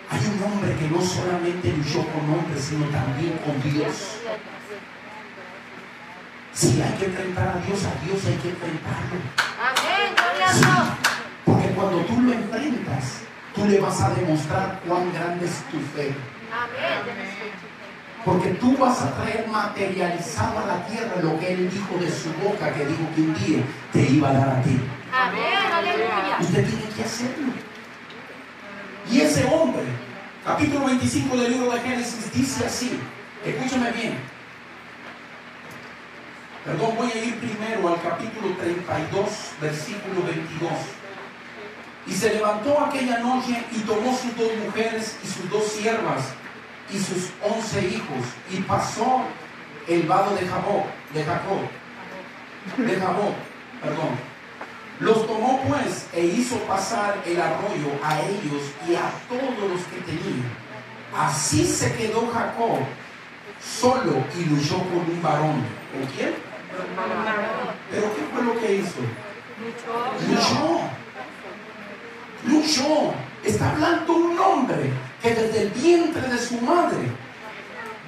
[0.08, 4.16] Hay un hombre que no solamente luchó con hombres, sino también con Dios.
[6.54, 9.20] Si hay que enfrentar a Dios, a Dios hay que enfrentarlo.
[9.60, 10.96] Amén, gloria.
[11.44, 13.20] Porque cuando tú lo enfrentas,
[13.54, 16.14] tú le vas a demostrar cuán grande es tu fe.
[16.50, 17.20] Amén.
[18.24, 22.32] Porque tú vas a traer materializado a la tierra lo que Él dijo de su
[22.42, 24.80] boca, que dijo que un día te iba a dar a ti.
[26.40, 27.52] Usted tiene que hacerlo.
[29.10, 29.82] Y ese hombre,
[30.44, 33.00] capítulo 25 del libro de Génesis, dice así,
[33.44, 34.18] escúchame bien.
[36.64, 39.28] Perdón, voy a ir primero al capítulo 32,
[39.60, 40.70] versículo 22.
[42.06, 46.34] Y se levantó aquella noche y tomó sus dos mujeres y sus dos siervas
[46.92, 49.22] y sus once hijos y pasó
[49.88, 51.60] el vado de Jacob, de Jacob,
[52.76, 53.34] de Jacob,
[53.82, 54.29] perdón.
[55.00, 60.00] Los tomó pues e hizo pasar el arroyo a ellos y a todos los que
[60.04, 60.52] tenían.
[61.16, 62.80] Así se quedó Jacob
[63.60, 65.64] solo y luchó con un varón.
[65.92, 66.34] ¿Con quién?
[67.90, 69.00] ¿Pero qué fue lo que hizo?
[70.28, 70.80] Luchó.
[72.46, 73.14] Luchó.
[73.42, 74.90] Está hablando un hombre
[75.22, 77.10] que desde el vientre de su madre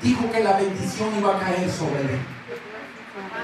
[0.03, 2.19] dijo que la bendición iba a caer sobre él.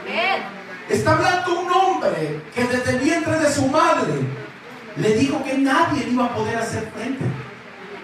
[0.02, 0.57] Amén.
[0.88, 4.14] Está hablando un hombre que desde el vientre de su madre
[4.96, 7.24] le dijo que nadie le iba a poder hacer frente.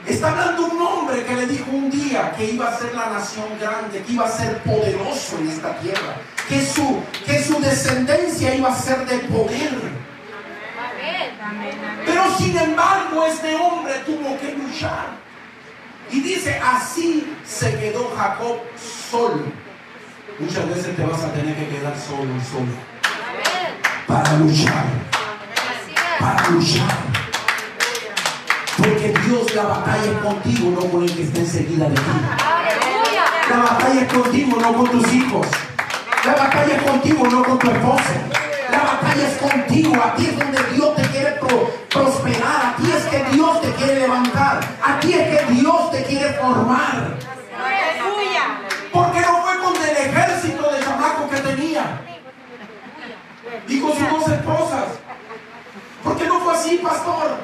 [0.06, 3.46] Está hablando un hombre que le dijo un día que iba a ser la nación
[3.58, 6.16] grande, que iba a ser poderoso en esta tierra,
[6.46, 9.72] que su, que su descendencia iba a ser de poder.
[12.04, 15.24] Pero sin embargo este hombre tuvo que luchar.
[16.10, 18.58] Y dice, así se quedó Jacob
[19.10, 19.63] solo.
[20.38, 22.72] Muchas veces te vas a tener que quedar solo, solo.
[24.06, 24.84] Para luchar,
[26.18, 26.88] para luchar.
[28.76, 32.02] Porque Dios la batalla es contigo, no con el que está enseguida de ti.
[33.50, 35.46] La batalla es contigo, no con tus hijos.
[36.24, 38.14] La batalla es contigo, no con tu esposa.
[38.70, 40.02] La batalla es contigo.
[40.02, 42.74] Aquí es donde Dios te quiere pro- prosperar.
[42.76, 44.60] Aquí es que Dios te quiere levantar.
[44.82, 47.16] Aquí es que Dios te quiere formar.
[47.56, 48.60] Aleluya.
[48.92, 52.00] Porque no fue con el ejército de chamaco que tenía.
[53.68, 54.84] Y con sus dos esposas.
[56.02, 57.36] Porque no fue así, pastor.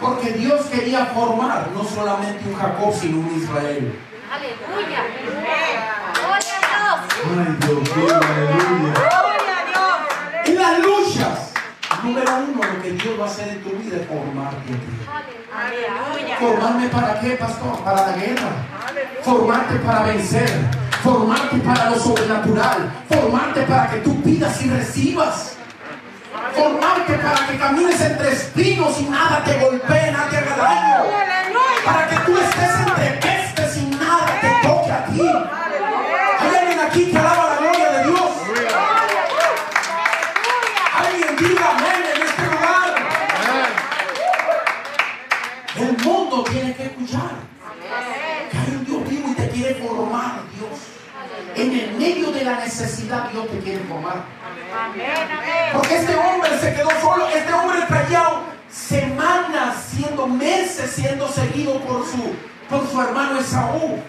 [0.00, 3.98] Porque Dios quería formar no solamente un Jacob, sino un Israel.
[4.30, 5.04] Aleluya.
[5.34, 7.00] Gloria a Dios.
[7.26, 8.92] Ay, Dios aleluya.
[8.94, 10.46] Gloria a Dios.
[10.46, 11.52] En las luchas,
[12.02, 15.34] número uno, lo que Dios va a hacer en tu vida es formarte a ti.
[15.54, 16.36] Aleluya.
[16.38, 17.78] ¿Formarme para qué, pastor?
[17.84, 18.50] Para la guerra.
[19.22, 20.83] Formarte para vencer.
[21.04, 22.90] Formarte para lo sobrenatural.
[23.10, 25.54] Formarte para que tú pidas y recibas.
[26.56, 31.04] Formarte para que camines entre espinos y nada te golpee, nada te haga daño.
[31.84, 33.33] Para que tú estés entre
[53.54, 54.24] te quiere formar.
[54.74, 55.70] Amén, amén.
[55.72, 57.28] Porque este hombre se quedó solo.
[57.28, 58.24] Este hombre traía
[58.70, 62.34] semanas, siendo meses, siendo seguido por su,
[62.68, 64.00] por su hermano Esaú.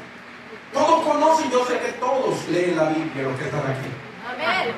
[0.74, 3.90] Todos conocen, yo sé que todos leen la Biblia, los que están aquí.
[4.28, 4.76] Amén.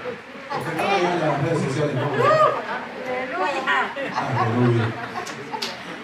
[0.51, 1.95] Los que están allá en las redes sociales.
[1.95, 2.07] no.
[4.15, 4.85] Aleluya.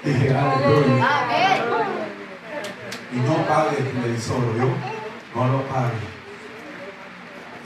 [0.03, 1.09] Dije, aleluya.
[3.11, 4.69] Y no pague el televisor, ¿yo?
[5.35, 6.13] No lo pague.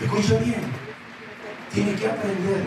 [0.01, 0.86] Escucha bien.
[1.77, 2.63] Tiene que aprender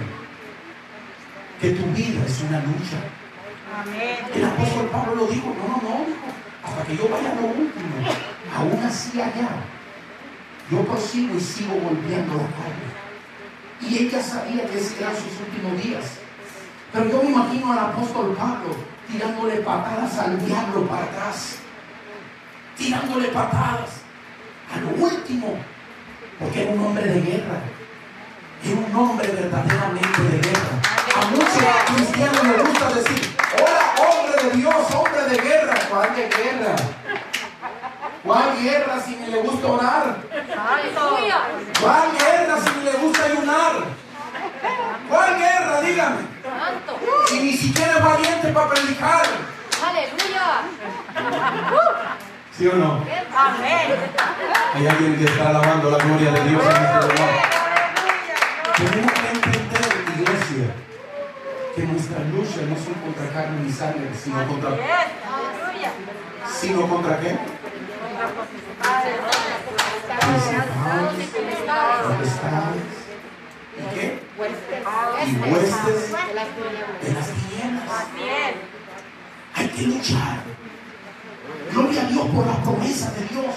[1.61, 3.03] que tu vida es una lucha.
[3.83, 4.19] Amén.
[4.33, 6.27] El apóstol Pablo lo dijo, no, no, no, dijo,
[6.63, 7.97] hasta que yo vaya a lo último,
[8.57, 9.49] aún así allá,
[10.71, 12.87] yo prosigo y sigo volviendo la carne.
[13.81, 16.05] Y ella sabía que esos eran sus últimos días.
[16.93, 18.77] Pero yo me imagino al apóstol Pablo
[19.11, 21.57] tirándole patadas al diablo para atrás,
[22.79, 23.91] tirándole patadas
[24.73, 25.57] a lo último,
[26.39, 27.61] porque era un hombre de guerra.
[28.63, 30.75] Era un hombre verdaderamente de guerra.
[31.17, 35.75] A muchos cristianos les gusta decir, hola, hombre de Dios, hombre de guerra.
[35.89, 36.77] ¿Cuál de guerra?
[38.23, 40.17] ¿Cuál guerra si ni le gusta orar?
[40.31, 41.39] Aleluya.
[41.81, 43.73] ¿Cuál guerra si ni le gusta ayunar?
[45.09, 45.81] ¿Cuál guerra?
[45.81, 46.17] Dígame.
[46.43, 46.99] Santo.
[47.27, 49.27] Si ni siquiera es valiente para predicar.
[49.89, 50.63] Aleluya.
[52.57, 53.05] ¿Sí o no?
[53.35, 54.11] Amén.
[54.75, 57.60] Hay alguien que está alabando la gloria de Dios en este lugar.
[58.81, 60.75] Tenemos que entender, iglesia,
[61.77, 64.71] que nuestras luchas no son contra carne ni sangre, sino contra,
[66.61, 67.39] sino contra qué?
[72.17, 72.79] Principados.
[73.77, 74.21] ¿Y qué?
[75.27, 78.07] y huestes de las tinieblas.
[79.55, 80.41] Hay que luchar.
[81.71, 83.55] Gloria a Dios por las promesas de Dios.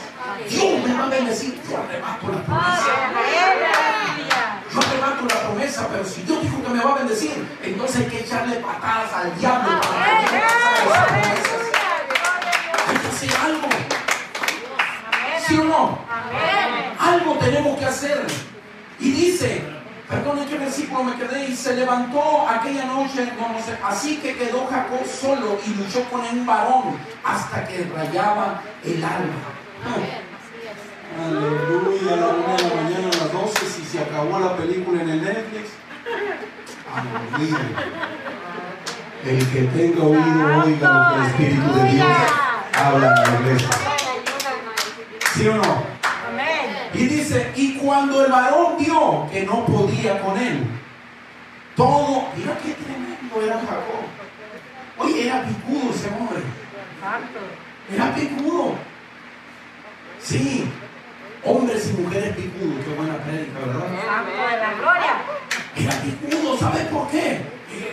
[0.49, 1.61] Dios me va a bendecir.
[1.69, 3.72] Yo arrebato la promesa.
[5.03, 8.55] La promesa, pero si Dios dijo que me va a bendecir, entonces hay que echarle
[8.55, 10.93] patadas al diablo para que no.
[12.87, 13.67] Hay que hacer algo.
[15.45, 15.99] ¿Sí o no?
[16.99, 18.25] Algo tenemos que hacer.
[18.99, 19.61] Y dice,
[20.09, 24.17] perdón, en qué versículo me quedé, y se levantó aquella noche, no, no sé, así
[24.17, 29.35] que quedó Jacob solo y luchó con un varón hasta que rayaba el alma.
[29.85, 30.32] Amén.
[31.19, 35.01] Aleluya, a la una de la mañana, a las 12, si se acabó la película
[35.03, 35.69] en el Netflix.
[36.93, 37.57] Aleluya.
[39.25, 42.07] El que tenga oído, oiga lo que el Espíritu de Dios
[42.73, 43.69] habla en la iglesia.
[45.33, 45.83] ¿Sí o no?
[46.29, 46.89] Amén.
[46.93, 50.65] Y dice, y cuando el varón vio que no podía con él,
[51.75, 54.03] todo, mira qué tremendo era Jacob.
[54.97, 56.39] Oye, era picudo ese hombre,
[57.91, 58.75] era picudo.
[60.19, 60.69] Sí,
[61.45, 63.87] hombres y mujeres picudos, qué buena prédica, ¿verdad?
[64.59, 65.21] La gloria.
[65.75, 67.41] Era picudo, ¿sabes por qué?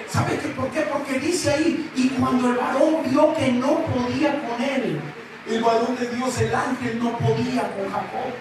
[0.09, 0.81] ¿Sabes qué por qué?
[0.83, 5.01] Porque dice ahí, y cuando el varón vio que no podía con él,
[5.49, 8.33] el varón de Dios, el ángel, no podía con Jacob.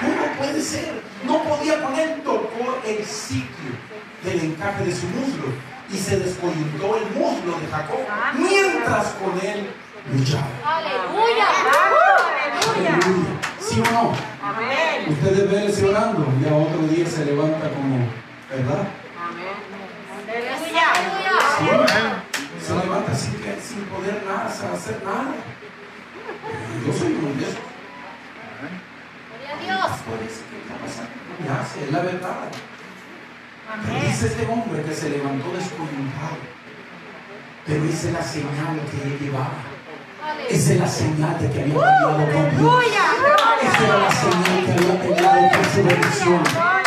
[0.00, 1.02] ¿Cómo puede ser?
[1.24, 3.70] No podía con él, tocó el sitio
[4.24, 5.46] del encaje de su muslo
[5.92, 7.98] y se descoyuntó el muslo de Jacob
[8.34, 9.70] mientras con él
[10.12, 10.46] luchaba.
[10.64, 11.46] Aleluya.
[12.76, 13.39] Aleluya.
[13.70, 14.12] ¿Sí o no?
[14.42, 15.06] Amén.
[15.10, 17.98] Ustedes ven ese orando y a otro día se levanta como,
[18.50, 18.88] ¿verdad?
[21.60, 22.24] Aleluya.
[22.60, 23.34] Se levanta sin,
[23.84, 25.36] poder nada, sin hacer nada.
[26.84, 27.12] Yo soy.
[27.12, 27.46] Gloria
[29.54, 29.90] a Dios.
[30.00, 31.14] Por eso, ¿qué está pasando?
[31.38, 32.50] Me hace, es la verdad.
[33.72, 34.02] Amén.
[34.04, 36.38] dice este hombre que se levantó descoyuntado.
[37.66, 39.62] Pero es la señal que él llevaba.
[40.48, 42.84] Esa es la señal de que había cambiado con Dios.
[43.62, 46.42] Esa era la señal que había peleado por su bendición.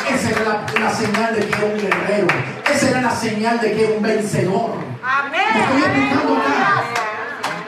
[0.09, 2.27] Esa era la, la señal de que era un guerrero.
[2.71, 4.71] Esa era la señal de que era un vencedor.
[5.03, 5.41] Amén.
[5.53, 6.83] Me estoy explicando acá.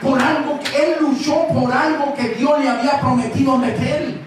[0.01, 4.21] Por algo que él luchó por algo que Dios le había prometido meter.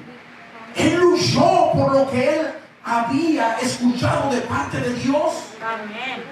[0.75, 2.51] Él luchó por lo que él
[2.85, 5.33] había escuchado de parte de Dios.
[5.63, 6.23] Amén.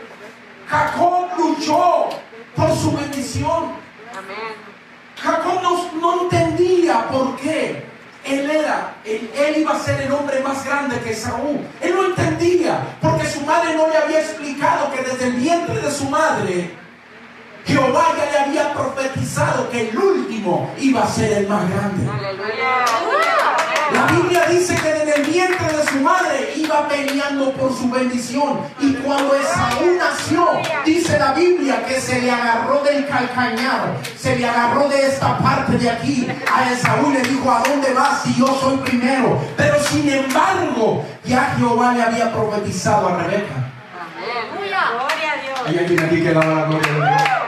[0.69, 2.09] Jacob luchó
[2.55, 3.87] por su bendición.
[5.17, 5.61] Jacob
[6.01, 7.85] no, entendía por qué
[8.25, 11.61] él era, él, él iba a ser el hombre más grande que Saúl.
[11.81, 15.91] Él no entendía porque su madre no le había explicado que desde el vientre de
[15.91, 16.77] su madre
[17.67, 22.07] Jehová ya le había profetizado que el último iba a ser el más grande.
[23.93, 28.61] La Biblia dice que desde el vientre de su madre iba peleando por su bendición.
[28.81, 30.49] Y cuando Esaú nació,
[30.85, 35.79] dice la Biblia que se le agarró del calcañar, se le agarró de esta parte
[35.79, 36.29] de aquí.
[36.53, 39.41] A Esaú le dijo, ¿a dónde vas si yo soy primero?
[39.57, 43.73] Pero sin embargo, ya Jehová le había profetizado a Rebeca.
[44.17, 44.81] Aleluya.
[44.93, 45.61] Gloria a Dios.
[45.67, 47.05] Hay alguien aquí que la gloria de Dios.
[47.05, 47.47] Aleluya.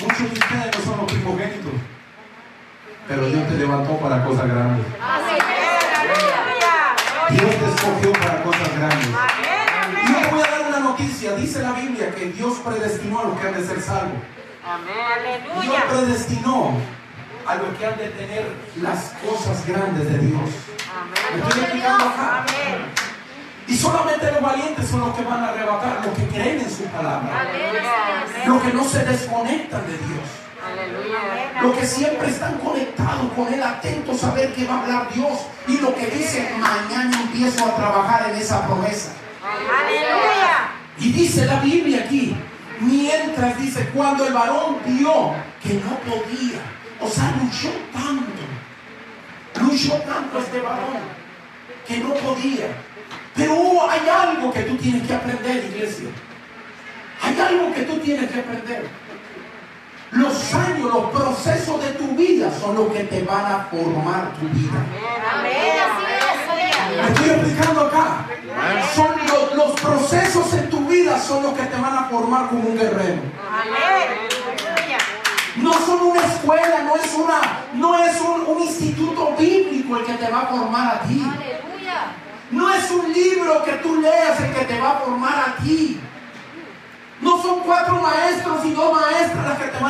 [0.00, 1.72] Muchos de ustedes no son los primogénitos,
[3.06, 4.86] pero Dios te levantó para cosas grandes.
[7.30, 9.08] Dios te escogió para cosas grandes.
[10.02, 11.34] Y yo te voy a dar una noticia.
[11.34, 14.18] Dice la Biblia que Dios predestinó a los que han de ser salvos.
[15.62, 16.72] Dios predestinó
[17.46, 18.46] a los que han de tener
[18.80, 20.50] las cosas grandes de Dios.
[21.34, 22.46] ¿Me estoy explicando acá?
[23.68, 26.84] Y solamente los valientes son los que van a arrebatar, los que creen en su
[26.84, 27.46] palabra.
[28.46, 30.49] Los que no se desconectan de Dios.
[31.62, 35.38] Los que siempre están conectados con Él, atentos a ver qué va a hablar Dios.
[35.68, 39.12] Y lo que dice, mañana empiezo a trabajar en esa promesa.
[39.42, 40.70] Aleluya.
[40.98, 42.34] Y dice la Biblia aquí,
[42.80, 46.60] mientras dice, cuando el varón vio que no podía,
[47.00, 48.42] o sea, luchó tanto,
[49.60, 51.00] luchó tanto este varón,
[51.86, 52.66] que no podía.
[53.34, 56.08] Pero hay algo que tú tienes que aprender, iglesia.
[57.22, 58.88] Hay algo que tú tienes que aprender.
[60.12, 64.48] Los años, los procesos de tu vida son los que te van a formar tu
[64.48, 64.84] vida.
[65.32, 65.70] Amén.
[67.08, 68.26] Estoy explicando acá.
[68.94, 72.62] Son los, los procesos en tu vida son los que te van a formar como
[72.62, 73.22] un guerrero.
[73.52, 74.28] Amén.
[75.56, 77.40] No son una escuela, no es una,
[77.74, 81.24] no es un, un instituto bíblico el que te va a formar a ti.
[82.50, 86.00] No es un libro que tú leas el que te va a formar a ti.
[87.20, 89.89] No son cuatro maestros y dos maestras las que te van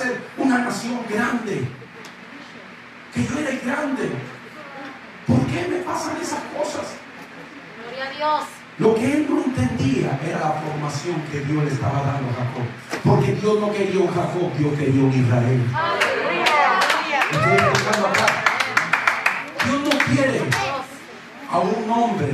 [0.00, 1.68] ser una nación grande.
[3.14, 4.10] Que yo era el grande.
[5.26, 6.94] ¿Por qué me pasan esas cosas?
[7.82, 8.48] Gloria a Dios.
[8.78, 12.66] Lo que él no entendía era la formación que Dios le estaba dando a Jacob.
[13.04, 15.62] Porque Dios no quería un Jacob, Dios quería un Israel.
[17.30, 18.26] Estoy acá.
[19.64, 20.40] Dios no quiere
[21.50, 22.32] a un hombre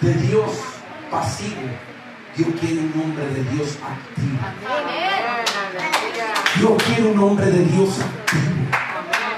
[0.00, 0.50] de Dios
[1.10, 1.87] pasivo.
[2.38, 4.38] Dios quiere un hombre de Dios activo.
[6.54, 8.54] Dios quiere un hombre de Dios activo.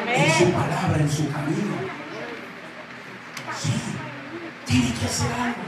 [0.07, 1.76] En su palabra, en su camino.
[3.59, 3.72] Sí,
[4.66, 5.64] tiene que hacer algo.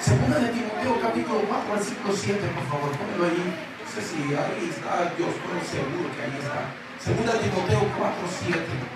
[0.00, 3.52] Segunda de Timoteo capítulo 4, versículo 7, por favor, póngalo ahí.
[3.52, 6.72] No sé si ahí está, yo estoy seguro que ahí está.
[7.04, 8.16] Segunda de Timoteo 4,
[8.48, 8.91] 7.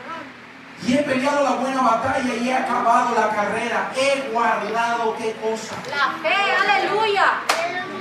[0.85, 3.93] Y he peleado la buena batalla y he acabado la carrera.
[3.97, 5.75] He guardado qué cosa.
[5.91, 6.35] La fe.
[6.63, 7.41] Aleluya.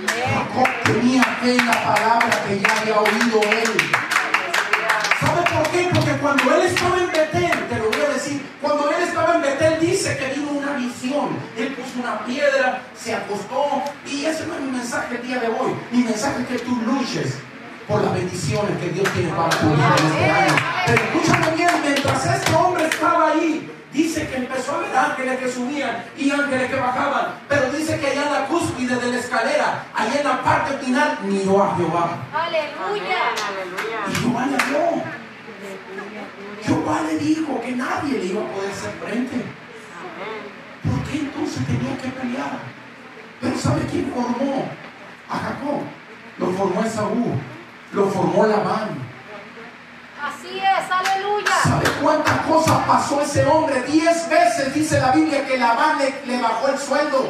[0.07, 3.77] Jacob tenía fe en la palabra que ya había oído él.
[5.19, 5.89] ¿Sabe por qué?
[5.93, 9.41] Porque cuando él estaba en Betel, te lo voy a decir, cuando él estaba en
[9.41, 11.37] Betel dice que vino una visión.
[11.57, 15.47] Él puso una piedra, se acostó y ese no es mi mensaje el día de
[15.47, 15.73] hoy.
[15.91, 17.35] Mi mensaje es que tú luches
[17.87, 20.55] por las bendiciones que Dios tiene para tu vida en este año.
[20.85, 25.51] Pero escúchame bien, mientras este hombre estaba ahí, dice que empezó a ver ángeles que
[25.51, 27.35] subían y ángeles que bajaban.
[27.47, 31.19] Pero dice que allá en la cúspide de la escalera, allá en la parte final,
[31.23, 32.17] miró a Jehová.
[32.33, 33.17] Aleluya.
[34.09, 35.03] Y Jehová le habló.
[36.63, 39.35] Jehová le dijo que nadie le iba a poder hacer frente.
[40.83, 42.59] ¿Por qué entonces tenía que pelear?
[43.41, 44.67] Pero ¿sabe quién formó
[45.29, 45.81] a Jacob?
[46.37, 47.35] Lo formó Esaú.
[47.95, 48.89] Lo formó Labán.
[50.21, 50.91] Así es.
[50.91, 51.53] Aleluya.
[51.63, 53.81] ¿Sabe cuántas cosas pasó ese hombre?
[53.83, 57.29] Diez veces dice la Biblia que Labán le, le bajó el sueldo.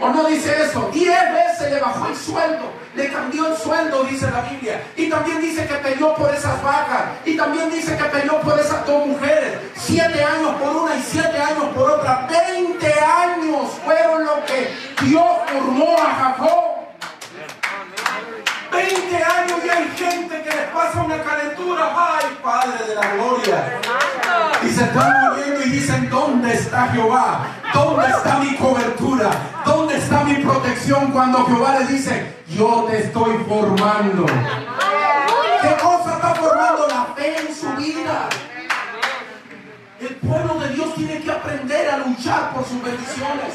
[0.00, 0.90] ¿O no dice eso?
[0.92, 2.72] Diez veces le bajó el sueldo.
[2.96, 4.82] Le cambió el sueldo, dice la Biblia.
[4.96, 7.02] Y también dice que peleó por esas vacas.
[7.24, 9.58] Y también dice que peleó por esas dos mujeres.
[9.76, 12.26] Siete años por una y siete años por otra.
[12.28, 16.77] Veinte años fueron lo que Dios formó a Jacob.
[18.72, 21.92] 20 años y hay gente que les pasa una calentura.
[21.96, 23.80] Ay, Padre de la Gloria.
[24.62, 27.46] Y se están muriendo y dicen, ¿dónde está Jehová?
[27.72, 29.30] ¿Dónde está mi cobertura?
[29.64, 31.12] ¿Dónde está mi protección?
[31.12, 34.26] Cuando Jehová le dice, yo te estoy formando.
[34.26, 38.28] ¿Qué cosa está formando la fe en su vida?
[40.00, 43.54] El pueblo de Dios tiene que aprender a luchar por sus bendiciones.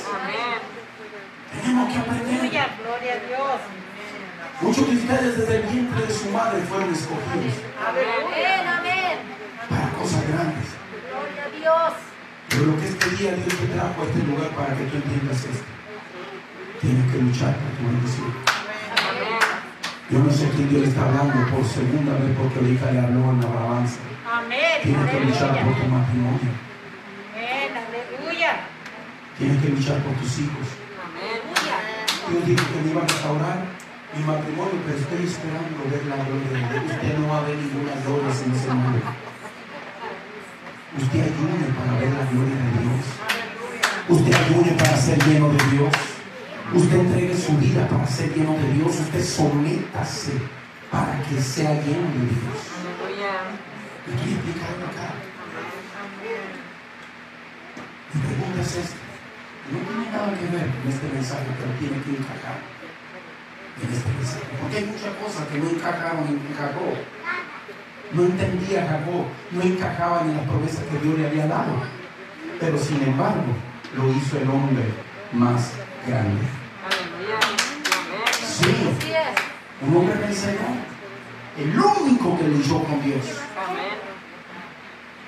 [1.62, 2.50] Tenemos que aprender.
[2.50, 3.83] Gloria a Dios.
[4.62, 7.56] Muchos de ustedes desde el vientre de su madre fueron escogidos
[7.88, 8.68] Amén.
[8.68, 9.18] Amén.
[9.70, 10.68] para cosas grandes.
[11.10, 11.94] Gloria a Dios.
[12.50, 15.38] Pero lo que este día Dios te trajo a este lugar para que tú entiendas
[15.44, 15.66] esto.
[16.82, 18.34] Tienes que luchar por tu bendición.
[20.12, 23.00] Yo no sé quién Dios le está hablando por segunda vez porque la hija le
[23.00, 24.00] habló en la alabanza.
[24.30, 24.80] Amén.
[24.84, 26.52] Tienes que luchar por tu matrimonio.
[27.34, 27.72] Amén.
[27.74, 28.52] Aleluya.
[29.38, 30.68] Tienes que luchar por tus hijos.
[31.04, 31.76] Aleluya.
[32.30, 33.83] Dios dijo que me iba a restaurar
[34.16, 36.84] mi matrimonio, pero estoy esperando ver la gloria de Dios.
[36.94, 39.02] Usted no va a ver ninguna gloria sin ese mundo.
[41.02, 43.04] Usted ayude para ver la gloria de Dios.
[44.10, 45.94] Usted ayude para ser lleno de Dios.
[46.74, 49.00] Usted entregue su vida para ser lleno de Dios.
[49.00, 50.34] Usted sométase
[50.92, 52.60] para que sea lleno de Dios.
[54.06, 55.10] ¿Me estoy explicando acá?
[58.14, 59.02] Mi pregunta es esta.
[59.72, 62.83] No tiene nada que ver con este mensaje, pero tiene que encajar
[63.82, 64.10] en este.
[64.62, 66.94] Porque hay muchas cosas que no encajaron en Jacob.
[68.12, 71.74] No entendía Jacob, no encajaban en las promesas que Dios le había dado.
[72.60, 73.44] Pero sin embargo,
[73.96, 74.84] lo hizo el hombre
[75.32, 75.72] más
[76.08, 76.42] grande.
[78.42, 78.66] Sí,
[79.82, 80.94] un hombre enseñó.
[81.58, 83.26] El único que luchó con Dios.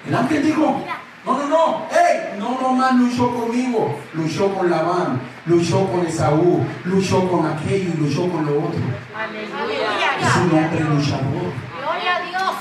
[0.07, 0.83] El ángel dijo,
[1.25, 7.27] no, no, no, hey, no nomás luchó conmigo, luchó con Labán, luchó con Esaú, luchó
[7.27, 8.79] con aquello y luchó con lo otro.
[9.15, 10.17] Aleluya.
[10.21, 11.51] Es un hombre luchador.
[11.81, 12.55] Gloria a Dios.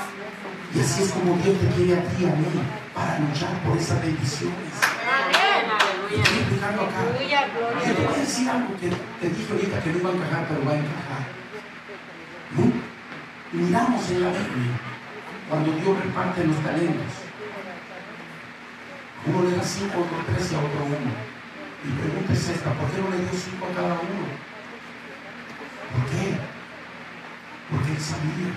[0.73, 2.45] Y así es como Dios te quiere a ti a mí,
[2.93, 4.55] para luchar por esas bendiciones.
[6.09, 6.99] Estoy acá.
[6.99, 10.09] Aleluya, gloria Yo te voy a decir algo que te dije ahorita que no iba
[10.09, 11.23] a encajar, pero va a encajar.
[12.55, 13.59] ¿No?
[13.59, 14.79] Miramos en la Biblia
[15.49, 17.24] cuando Dios reparte los talentos.
[19.27, 21.11] Uno le da cinco, otro tres y a otro uno.
[21.85, 24.25] Y pregunta es esta, ¿por qué no le dio cinco a cada uno?
[25.93, 26.37] ¿Por qué?
[27.71, 28.53] Porque Él sabía.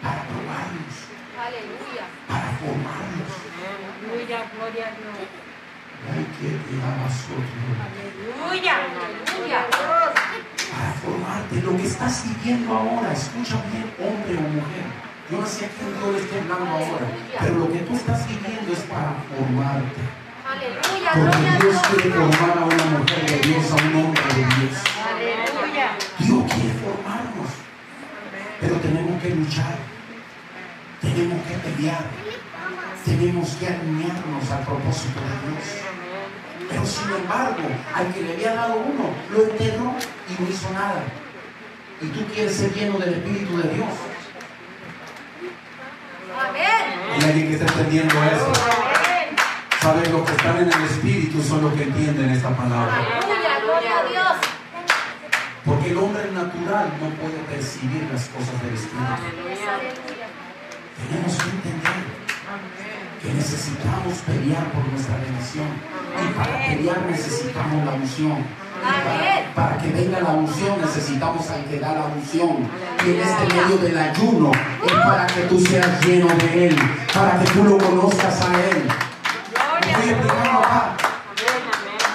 [0.00, 0.96] Para probarlos,
[1.36, 2.04] Aleluya.
[2.26, 3.32] para formarlos.
[3.60, 5.28] Aleluya, gloria a Dios.
[6.08, 7.60] Ay, que amas otro.
[7.84, 9.60] Aleluya, Aleluya.
[10.72, 11.60] para formarte.
[11.60, 15.09] Lo que estás viviendo ahora, escucha bien, hombre o mujer.
[15.30, 17.06] Yo no sé a quién Dios le hablando ahora,
[17.38, 20.02] pero lo que tú estás viviendo es para formarte.
[20.42, 21.82] Aleluya, Porque Dios Dios.
[21.86, 24.74] quiere formar a una mujer de Dios, a un hombre de Dios.
[25.06, 25.86] Aleluya.
[26.18, 27.50] Dios quiere formarnos,
[28.60, 29.76] pero tenemos que luchar,
[31.00, 32.04] tenemos que pelear,
[33.04, 35.64] tenemos que alinearnos al propósito de Dios.
[36.68, 37.62] Pero sin embargo,
[37.94, 39.94] al que le había dado uno, lo enterró
[40.26, 41.04] y no hizo nada.
[42.02, 43.94] Y tú quieres ser lleno del Espíritu de Dios.
[46.40, 46.64] Amén.
[47.12, 48.52] Hay alguien que está entendiendo eso.
[48.64, 49.36] Amén.
[49.80, 52.94] Saben, los que están en el Espíritu son los que entienden esta palabra.
[55.64, 59.04] Porque el hombre natural no puede percibir las cosas del Espíritu.
[59.04, 59.78] Aleluya.
[61.08, 62.20] Tenemos que entender
[63.22, 65.68] que necesitamos pelear por nuestra bendición.
[66.16, 68.44] Y para pelear necesitamos la unción.
[68.82, 72.68] Para, para que venga la unción necesitamos al que da la unción.
[73.04, 74.52] Y en este medio del ayuno
[74.86, 76.76] es para que tú seas lleno de Él.
[77.12, 78.88] Para que tú lo conozcas a Él.
[79.86, 80.96] Estoy explicando acá.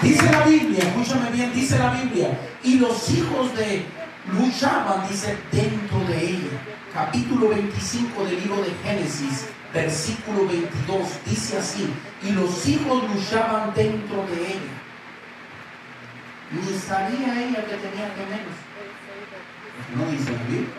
[0.01, 2.29] Dice la Biblia, escúchame bien, dice la Biblia.
[2.63, 3.85] Y los hijos de
[4.33, 6.61] luchaban, dice, dentro de ella.
[6.93, 11.93] Capítulo 25 del libro de Génesis, versículo 22, dice así.
[12.23, 14.75] Y los hijos luchaban dentro de ella.
[16.51, 18.57] Ni sabía ella que tenía gemelos.
[19.95, 20.69] No dice la Biblia.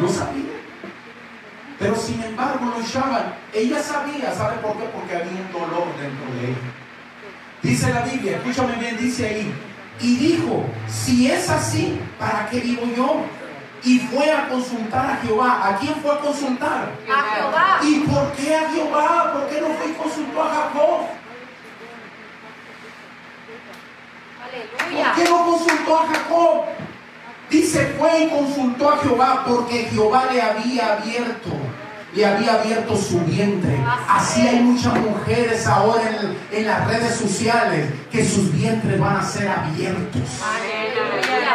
[0.00, 0.56] No sabía.
[1.78, 3.34] Pero sin embargo luchaban.
[3.52, 4.84] Ella sabía, ¿sabe por qué?
[4.84, 6.56] Porque había un dolor dentro de ella.
[7.62, 9.54] Dice la Biblia, escúchame bien, dice ahí.
[10.00, 13.26] Y dijo, si es así, ¿para qué vivo yo?
[13.84, 15.68] Y fue a consultar a Jehová.
[15.68, 16.92] ¿A quién fue a consultar?
[17.08, 17.78] A Jehová.
[17.82, 19.32] ¿Y por qué a Jehová?
[19.32, 21.00] ¿Por qué no fue y consultó a Jacob?
[24.80, 26.64] ¿Por qué no consultó a Jacob?
[27.50, 31.50] Dice, fue y consultó a Jehová porque Jehová le había abierto,
[32.16, 33.78] le había abierto su vientre.
[34.08, 39.22] Así hay muchas mujeres ahora en, en las redes sociales que sus vientres van a
[39.22, 40.22] ser abiertos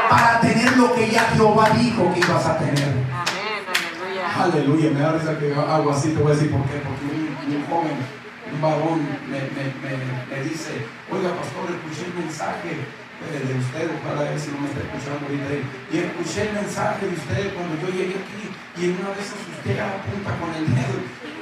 [0.09, 2.93] para tener lo que ya Jehová dijo que ibas a tener.
[4.39, 6.77] Aleluya, me da risa que hago así, te voy a decir por qué.
[6.81, 7.97] Porque un, un joven,
[8.53, 12.77] un varón me, me- me- me dice, oiga pastor, escuché el mensaje
[13.29, 15.61] de usted, ojalá ver si no me está escuchando ahorita.
[15.91, 18.43] Y escuché el mensaje de usted cuando yo llegué aquí
[18.77, 20.97] y en una de esas usted apunta con el dedo.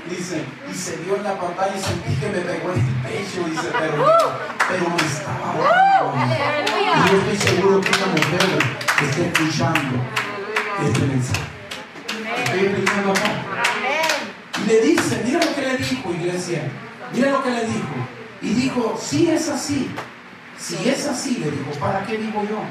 [0.09, 3.45] Dice, y se vio en la pantalla y sentí que me pegó en el pecho.
[3.45, 4.05] Dice, pero,
[4.67, 6.19] pero me estaba hablando.
[6.89, 8.59] Y yo estoy seguro que una mujer
[9.01, 10.03] está escuchando
[10.83, 11.47] este mensaje.
[12.43, 13.31] Estoy explicando acá.
[13.53, 14.09] Amén.
[14.63, 16.61] Y le dice, mira lo que le dijo, iglesia.
[17.13, 17.95] Mira lo que le dijo.
[18.41, 19.89] Y dijo, si es así,
[20.59, 22.61] si es así, le dijo, ¿para qué vivo yo?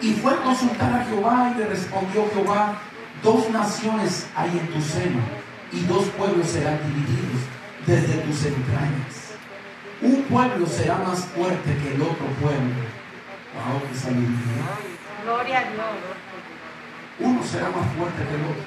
[0.00, 2.78] Y fue a consultar a Jehová y le respondió Jehová,
[3.22, 5.20] dos naciones hay en tu seno
[5.72, 7.42] y dos pueblos serán divididos
[7.86, 9.34] desde tus entrañas.
[10.02, 12.74] Un pueblo será más fuerte que el otro pueblo.
[13.54, 14.64] Wow, qué sabiduría.
[15.22, 15.86] Gloria a Dios.
[17.20, 18.64] Uno será más fuerte que el otro.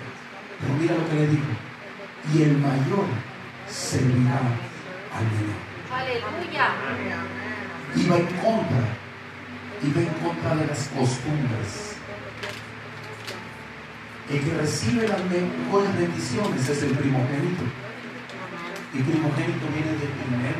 [0.62, 1.52] Pero mira lo que le dijo.
[2.34, 3.06] Y el mayor
[3.68, 4.40] servirá
[5.14, 5.68] al menor.
[5.94, 7.37] Aleluya.
[7.98, 8.84] Iba en contra.
[9.84, 11.96] Iba en contra de las costumbres.
[14.30, 17.64] El que recibe las mejores bendiciones es el primogénito.
[18.94, 20.60] Y primogénito viene del primero.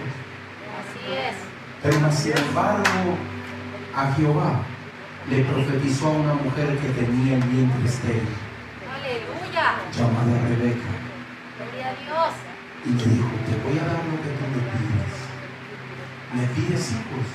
[0.80, 1.36] Así es.
[1.84, 3.18] Pero más sin embargo,
[3.96, 4.62] a Jehová
[5.30, 8.30] le profetizó a una mujer que tenía el vientre estéril,
[8.88, 9.76] Aleluya.
[9.92, 10.92] llamada Rebeca.
[11.58, 12.34] Gloria a Dios.
[12.86, 14.97] Y le dijo, te voy a dar lo que tú me pides.
[16.34, 17.28] ¿Me pides hijos?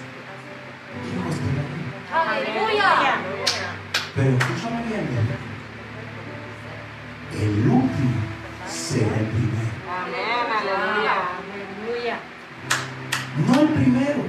[1.09, 1.83] Hijos te daré.
[2.13, 2.91] Aleluya.
[4.15, 5.27] Pero escúchame bien, bien.
[7.41, 8.21] El último
[8.69, 9.73] será el primero.
[11.81, 12.17] Aleluya.
[13.47, 14.23] No el primero,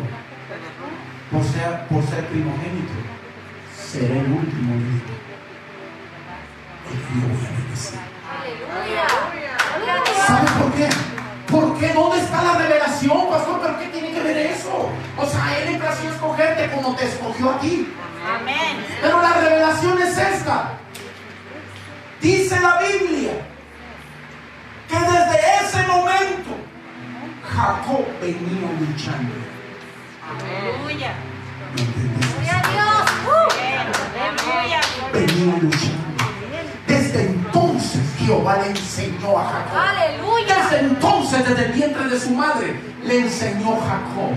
[1.30, 2.94] por ser, por ser primogénito,
[3.76, 5.14] será el último hijo.
[6.90, 8.00] El que yo voy a bendecir.
[8.40, 9.08] Aleluya.
[10.26, 11.13] ¿Sabes por qué?
[11.84, 11.90] ¿Por qué?
[11.90, 13.60] ¿En dónde está la revelación, pastor?
[13.62, 14.90] ¿Pero qué tiene que ver eso?
[15.18, 17.94] O sea, Él le plació escogerte como te escogió a ti.
[18.26, 18.86] Amén.
[19.02, 20.74] Pero la revelación es esta.
[22.22, 23.34] Dice la Biblia
[24.88, 26.52] que desde ese momento
[27.54, 29.34] Jacob venía luchando.
[30.24, 31.14] Aleluya.
[31.76, 33.53] Gloria a Dios.
[38.26, 39.78] Jehová le enseñó a Jacob.
[39.78, 40.56] Aleluya.
[40.64, 44.32] Desde entonces, desde el vientre de su madre, le enseñó Jacob.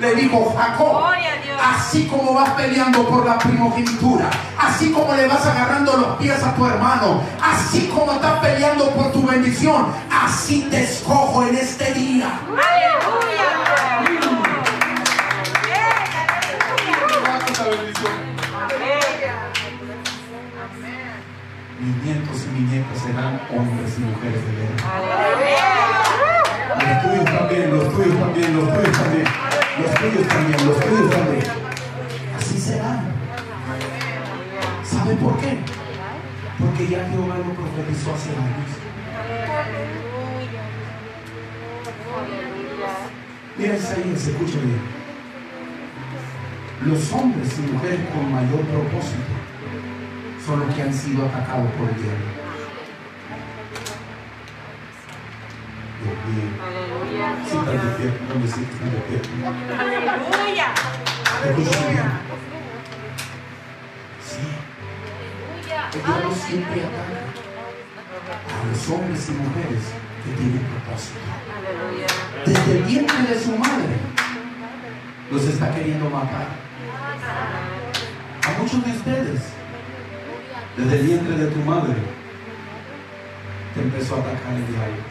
[0.00, 1.60] Le dijo Jacob, Gloria a Dios.
[1.62, 6.54] así como vas peleando por la primogenitura, así como le vas agarrando los pies a
[6.54, 12.30] tu hermano, así como estás peleando por tu bendición, así te escojo en este día.
[12.48, 13.39] Aleluya.
[21.80, 24.76] Mis nietos y mis nietas serán hombres y mujeres de guerra.
[26.76, 29.24] Los tuyos también, los tuyos también, los tuyos también,
[29.80, 31.44] los tuyos también, los tuyos también.
[32.36, 33.02] Así será.
[34.84, 35.56] ¿Sabe por qué?
[36.58, 38.70] Porque ya Jehová lo profetizó hace años.
[43.56, 44.82] Mira Isaías, escucha bien.
[46.84, 49.49] Los hombres y mujeres con mayor propósito
[50.44, 52.26] son los que han sido atacados por el diablo.
[61.40, 62.20] Aleluya.
[64.22, 64.40] Sí,
[65.94, 67.20] el diablo siempre ataca
[68.30, 69.84] a los hombres y mujeres
[70.24, 71.20] que tienen propósito.
[72.46, 73.96] Desde el vientre de su madre
[75.30, 76.48] los está queriendo matar.
[78.42, 79.40] A muchos de ustedes,
[80.80, 81.94] desde el vientre de tu madre,
[83.74, 85.02] te empezó a atacar el diablo.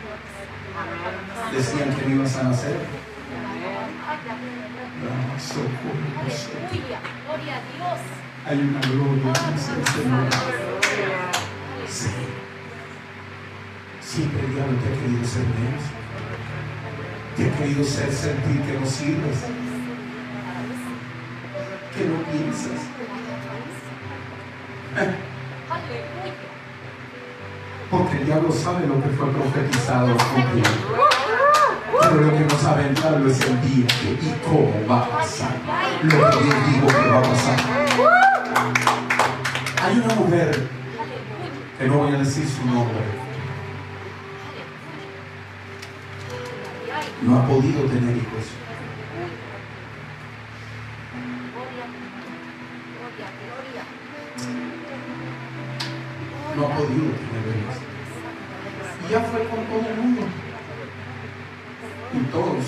[1.54, 2.76] Decían que no ibas a nacer.
[7.26, 8.00] Gloria a Dios.
[8.46, 10.30] Hay una gloria en Señor.
[11.88, 12.10] Sí.
[14.02, 15.84] Siempre el diablo te ha querido ser menos.
[17.38, 19.38] Te ha querido ser sentir que no sirves.
[21.96, 22.82] Que no piensas.
[27.92, 30.68] Porque el diablo sabe lo que fue profetizado contigo.
[32.02, 35.56] Pero lo que no sabe el diablo es el día y cómo va a pasar.
[36.04, 37.60] Lo que Dios dijo que va a pasar.
[39.84, 40.70] Hay una mujer
[41.78, 43.20] que no voy a decir su nombre.
[47.22, 48.69] No ha podido tener hijos.
[56.60, 57.78] No ha podido tener hijos.
[59.08, 60.24] Y ya fue con todo el mundo.
[62.12, 62.66] Y todos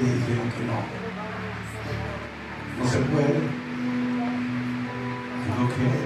[0.00, 0.78] le dijeron que no.
[2.78, 3.40] No se puede.
[5.42, 6.02] Que no quiere.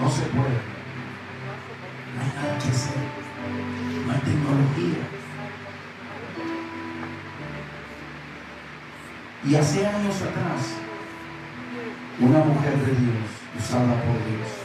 [0.00, 0.58] No se puede.
[2.14, 3.02] No hay nada que hacer.
[4.06, 5.02] No hay tecnología.
[9.48, 10.76] Y hace años atrás,
[12.20, 13.26] una mujer de Dios,
[13.58, 14.57] usada por Dios,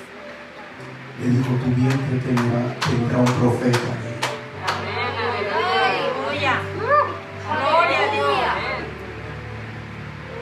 [1.20, 3.92] le dijo, tu vientre tendrá, tendrá un profeta.
[5.64, 6.56] Aleluya.
[7.46, 8.30] Gloria a Dios.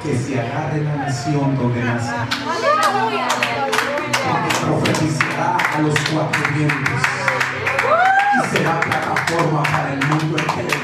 [0.01, 2.11] Que se agarre la nación donde nace.
[2.11, 3.27] Aleluya.
[4.31, 7.01] Porque profetizará a los cuatro vientos.
[8.33, 10.79] Y será plataforma para el mundo entero.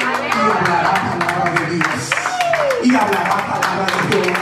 [0.00, 2.10] Y hablará palabra de Dios.
[2.82, 4.38] Y hablará palabra de Dios.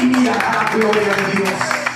[0.00, 1.89] Y mirará la gloria de Dios.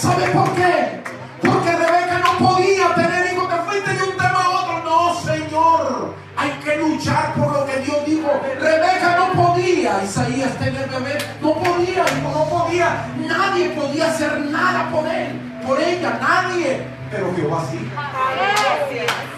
[0.00, 1.02] ¿Sabe por qué?
[1.42, 3.50] Porque Rebeca no podía tener hijos.
[3.50, 4.82] Te fuiste de un tema a otro.
[4.82, 6.14] No, Señor.
[6.38, 8.30] Hay que luchar por lo que Dios dijo.
[8.58, 11.18] Rebeca no podía, Isaías, tener bebé.
[11.42, 13.08] No podía, hijo, no podía.
[13.28, 15.38] Nadie podía hacer nada por él.
[15.66, 16.86] Por ella, nadie.
[17.10, 17.90] Pero Jehová sí.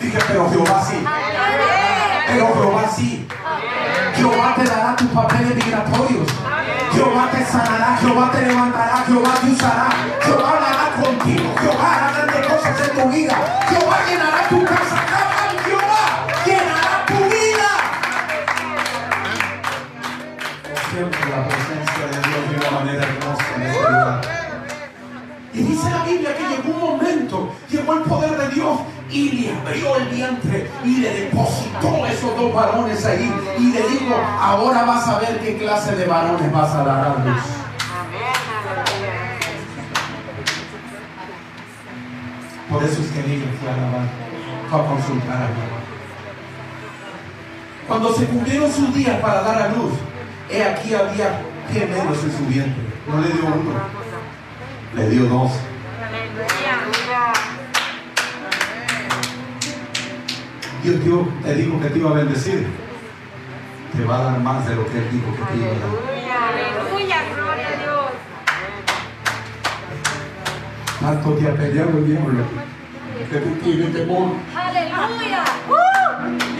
[0.00, 1.04] Dije, pero Jehová sí.
[2.28, 3.28] Pero Jehová sí.
[4.14, 6.28] Jehová te dará tus papeles migratorios.
[6.92, 9.88] Jehová te sanará, Jehová te levantará, Jehová te usará,
[10.22, 13.34] Jehová hablará contigo, Jehová hará grandes cosas en tu vida,
[13.68, 15.41] Jehová llenará tu casa,
[29.60, 35.08] abrió el vientre y le depositó esos dos varones ahí y le dijo, ahora vas
[35.08, 37.42] a ver qué clase de varones vas a dar a luz.
[42.70, 44.08] Por eso es que el fue a alabar.
[44.70, 45.82] fue a consultar a Jehová.
[47.86, 49.92] Cuando se cumplieron sus días para dar a luz,
[50.48, 52.82] he aquí había gemelos en su vientre.
[53.06, 53.72] No le dio uno,
[54.94, 55.52] le dio dos.
[60.82, 62.66] Dios, Dios te dijo que te iba a bendecir.
[63.96, 65.88] Te va a dar más de lo que Él dijo que te iba a dar.
[65.88, 66.36] Aleluya.
[66.48, 67.16] Aleluya.
[67.34, 68.04] Gloria a Dios.
[71.00, 72.44] Tanto te ha peleado el diablo
[73.30, 74.32] que tú tienes temor.
[74.56, 75.44] Aleluya.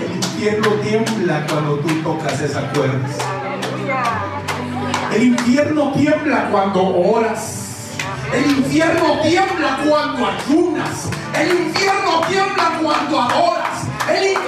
[0.05, 3.19] El infierno tiembla cuando tú tocas esas cuerdas.
[3.21, 4.03] Aleluya.
[5.15, 7.59] El infierno tiembla cuando oras.
[8.33, 11.11] El infierno tiembla cuando ayunas.
[11.35, 13.52] El infierno tiembla cuando adoras.
[14.15, 14.42] El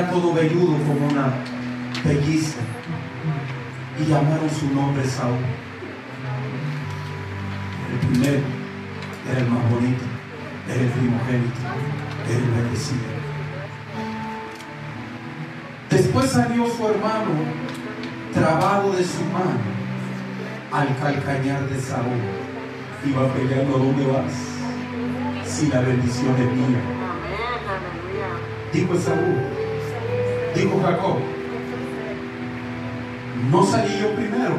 [0.00, 1.32] era todo velludo como una
[2.02, 2.60] pelliza.
[3.98, 5.36] Y llamaron su nombre Saúl.
[7.92, 8.40] El primero
[9.30, 10.04] era el más bonito,
[10.68, 11.60] era el primogénito,
[12.28, 13.20] era el bendecido.
[15.90, 17.30] Después salió su hermano,
[18.32, 19.60] trabado de su mano,
[20.72, 22.20] al calcañar de Saúl.
[23.04, 24.32] Iba peleando, ¿a dónde vas?
[25.44, 26.80] Si la bendición es mía.
[28.72, 29.49] Dijo Saúl,
[30.54, 31.16] dijo Jacob,
[33.50, 34.56] no salí yo primero,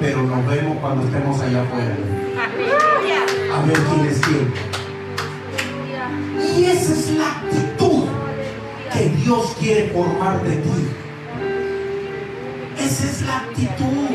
[0.00, 1.96] pero nos vemos cuando estemos allá afuera.
[3.54, 4.52] A ver quién es quién.
[6.56, 8.04] Y esa es la actitud
[8.92, 10.88] que Dios quiere formar de ti.
[12.78, 14.08] Esa es la actitud.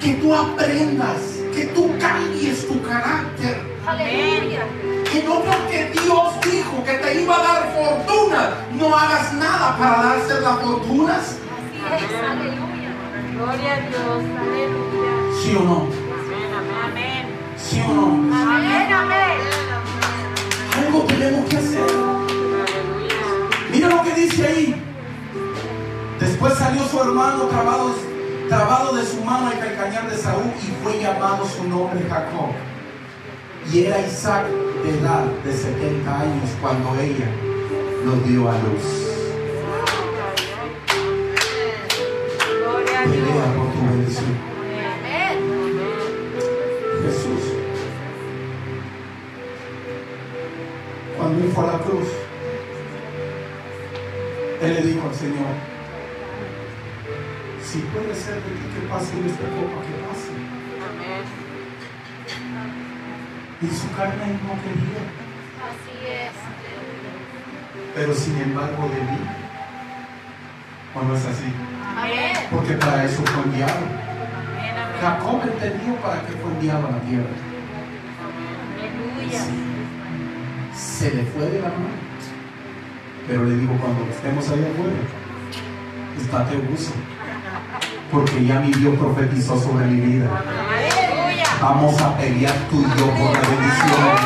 [0.00, 3.62] Que tú aprendas, que tú cambies tu carácter.
[3.86, 4.66] Aleluya.
[5.14, 10.02] Que no porque Dios dijo que te iba a dar fortuna, no hagas nada para
[10.02, 11.38] darse las fortunas.
[11.88, 12.30] Así es.
[12.30, 12.90] Aleluya.
[13.32, 14.24] Gloria a Dios.
[14.40, 15.12] Aleluya.
[15.40, 15.86] ¿Sí o no?
[16.18, 16.50] Amén.
[16.84, 17.26] Amén.
[17.56, 18.06] ¿Sí o no?
[18.06, 18.92] Amén.
[18.92, 19.38] Amén.
[20.84, 21.90] Algo tenemos que hacer.
[22.66, 23.16] Aleluya.
[23.70, 24.82] Mira lo que dice ahí.
[26.18, 27.94] Después salió su hermano trabado,
[28.48, 32.50] trabado de su mano el calcañar de Saúl y fue llamado su nombre Jacob.
[33.72, 34.46] Y era Isaac
[34.84, 37.28] de edad de 70 años cuando ella
[38.04, 38.84] lo dio a luz.
[42.60, 44.36] Gloria a Pelea por tu bendición.
[44.92, 45.38] Amén.
[47.02, 47.42] Jesús.
[51.16, 52.08] Cuando él fue a la cruz,
[54.62, 55.54] él le dijo al Señor,
[57.62, 59.83] si puede ser de ti que pase esta copa,
[63.96, 65.02] carne no quería,
[65.64, 66.34] Así es.
[67.94, 69.18] Pero sin embargo de mí.
[70.94, 71.52] ¿O no es así?
[71.96, 72.36] Amén.
[72.50, 74.04] Porque para eso fue enviado.
[75.00, 77.34] Jacob entendió para qué fue enviado a la tierra.
[78.78, 79.40] Aleluya.
[80.74, 82.04] Se le fue de la mano.
[83.26, 84.96] Pero le digo, cuando estemos allá afuera,
[86.20, 86.94] estate gusto.
[88.10, 90.30] Porque ya mi Dios profetizó sobre mi vida.
[91.66, 94.16] Vamos a pelear tú y yo por la bendición.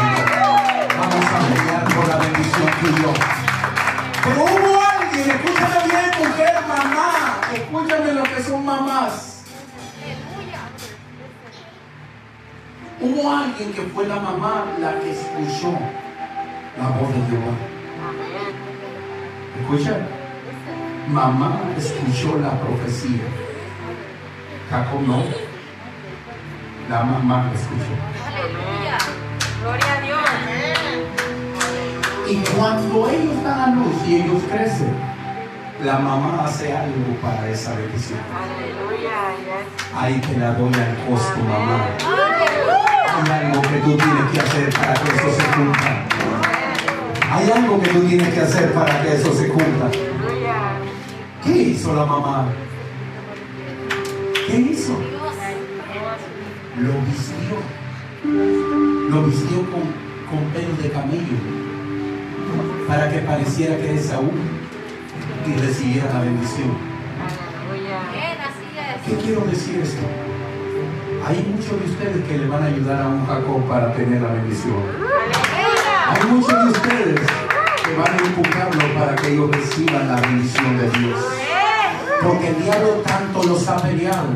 [0.99, 3.12] Vamos a pelear por la bendición tú y yo.
[4.24, 7.41] Pero hubo alguien, escúchame bien, mujer, mamá.
[7.55, 9.45] Escúchame lo que son mamás.
[13.01, 15.78] Hubo alguien que fue la mamá la que escuchó
[16.76, 17.55] la voz de Jehová.
[19.61, 19.97] Escucha.
[21.09, 23.22] Mamá escuchó la profecía.
[24.68, 25.48] Jacob no.
[26.89, 27.95] La mamá escuchó.
[28.26, 28.97] Aleluya.
[29.61, 30.20] Gloria a Dios.
[32.30, 34.95] Y cuando ellos dan a luz y ellos crecen,
[35.84, 38.18] la mamá hace algo para esa bendición.
[38.32, 39.34] Aleluya.
[39.95, 41.89] Ahí te la doy al costo, mamá.
[43.16, 46.07] Hay algo que tú tienes que hacer para que eso se cumpla.
[47.30, 49.91] Hay algo que tú tienes que hacer para que eso se cumpla.
[51.45, 52.47] ¿Qué hizo la mamá?
[54.47, 55.18] ¿Qué hizo?
[56.81, 57.57] Lo vistió.
[59.11, 59.83] Lo vistió con,
[60.31, 61.39] con pelos de camello.
[62.87, 64.31] Para que pareciera que es Saúl
[65.45, 66.70] y recibiera la bendición.
[69.05, 70.07] ¿Qué quiero decir esto?
[71.26, 74.33] Hay muchos de ustedes que le van a ayudar a un Jacob para tener la
[74.35, 74.76] bendición.
[76.09, 77.20] Hay muchos de ustedes
[77.85, 81.20] que van a empujarlo para que ellos reciban la bendición de Dios.
[82.22, 84.29] Porque el diablo tanto los ha peleado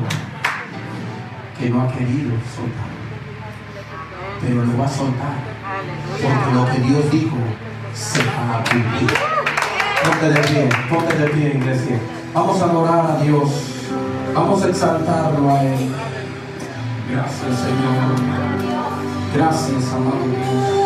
[1.63, 2.91] que no ha querido soltar.
[4.41, 5.37] Pero lo va a soltar.
[6.11, 7.37] Porque lo que Dios dijo
[7.95, 9.11] se va a cumplir.
[10.03, 11.99] Ponte de pie, ponte de pie, iglesia.
[12.35, 13.51] Vamos a adorar a Dios.
[14.35, 15.95] Vamos a exaltarlo a Él.
[17.11, 18.17] Gracias, Señor.
[19.35, 20.82] Gracias, amado Dios.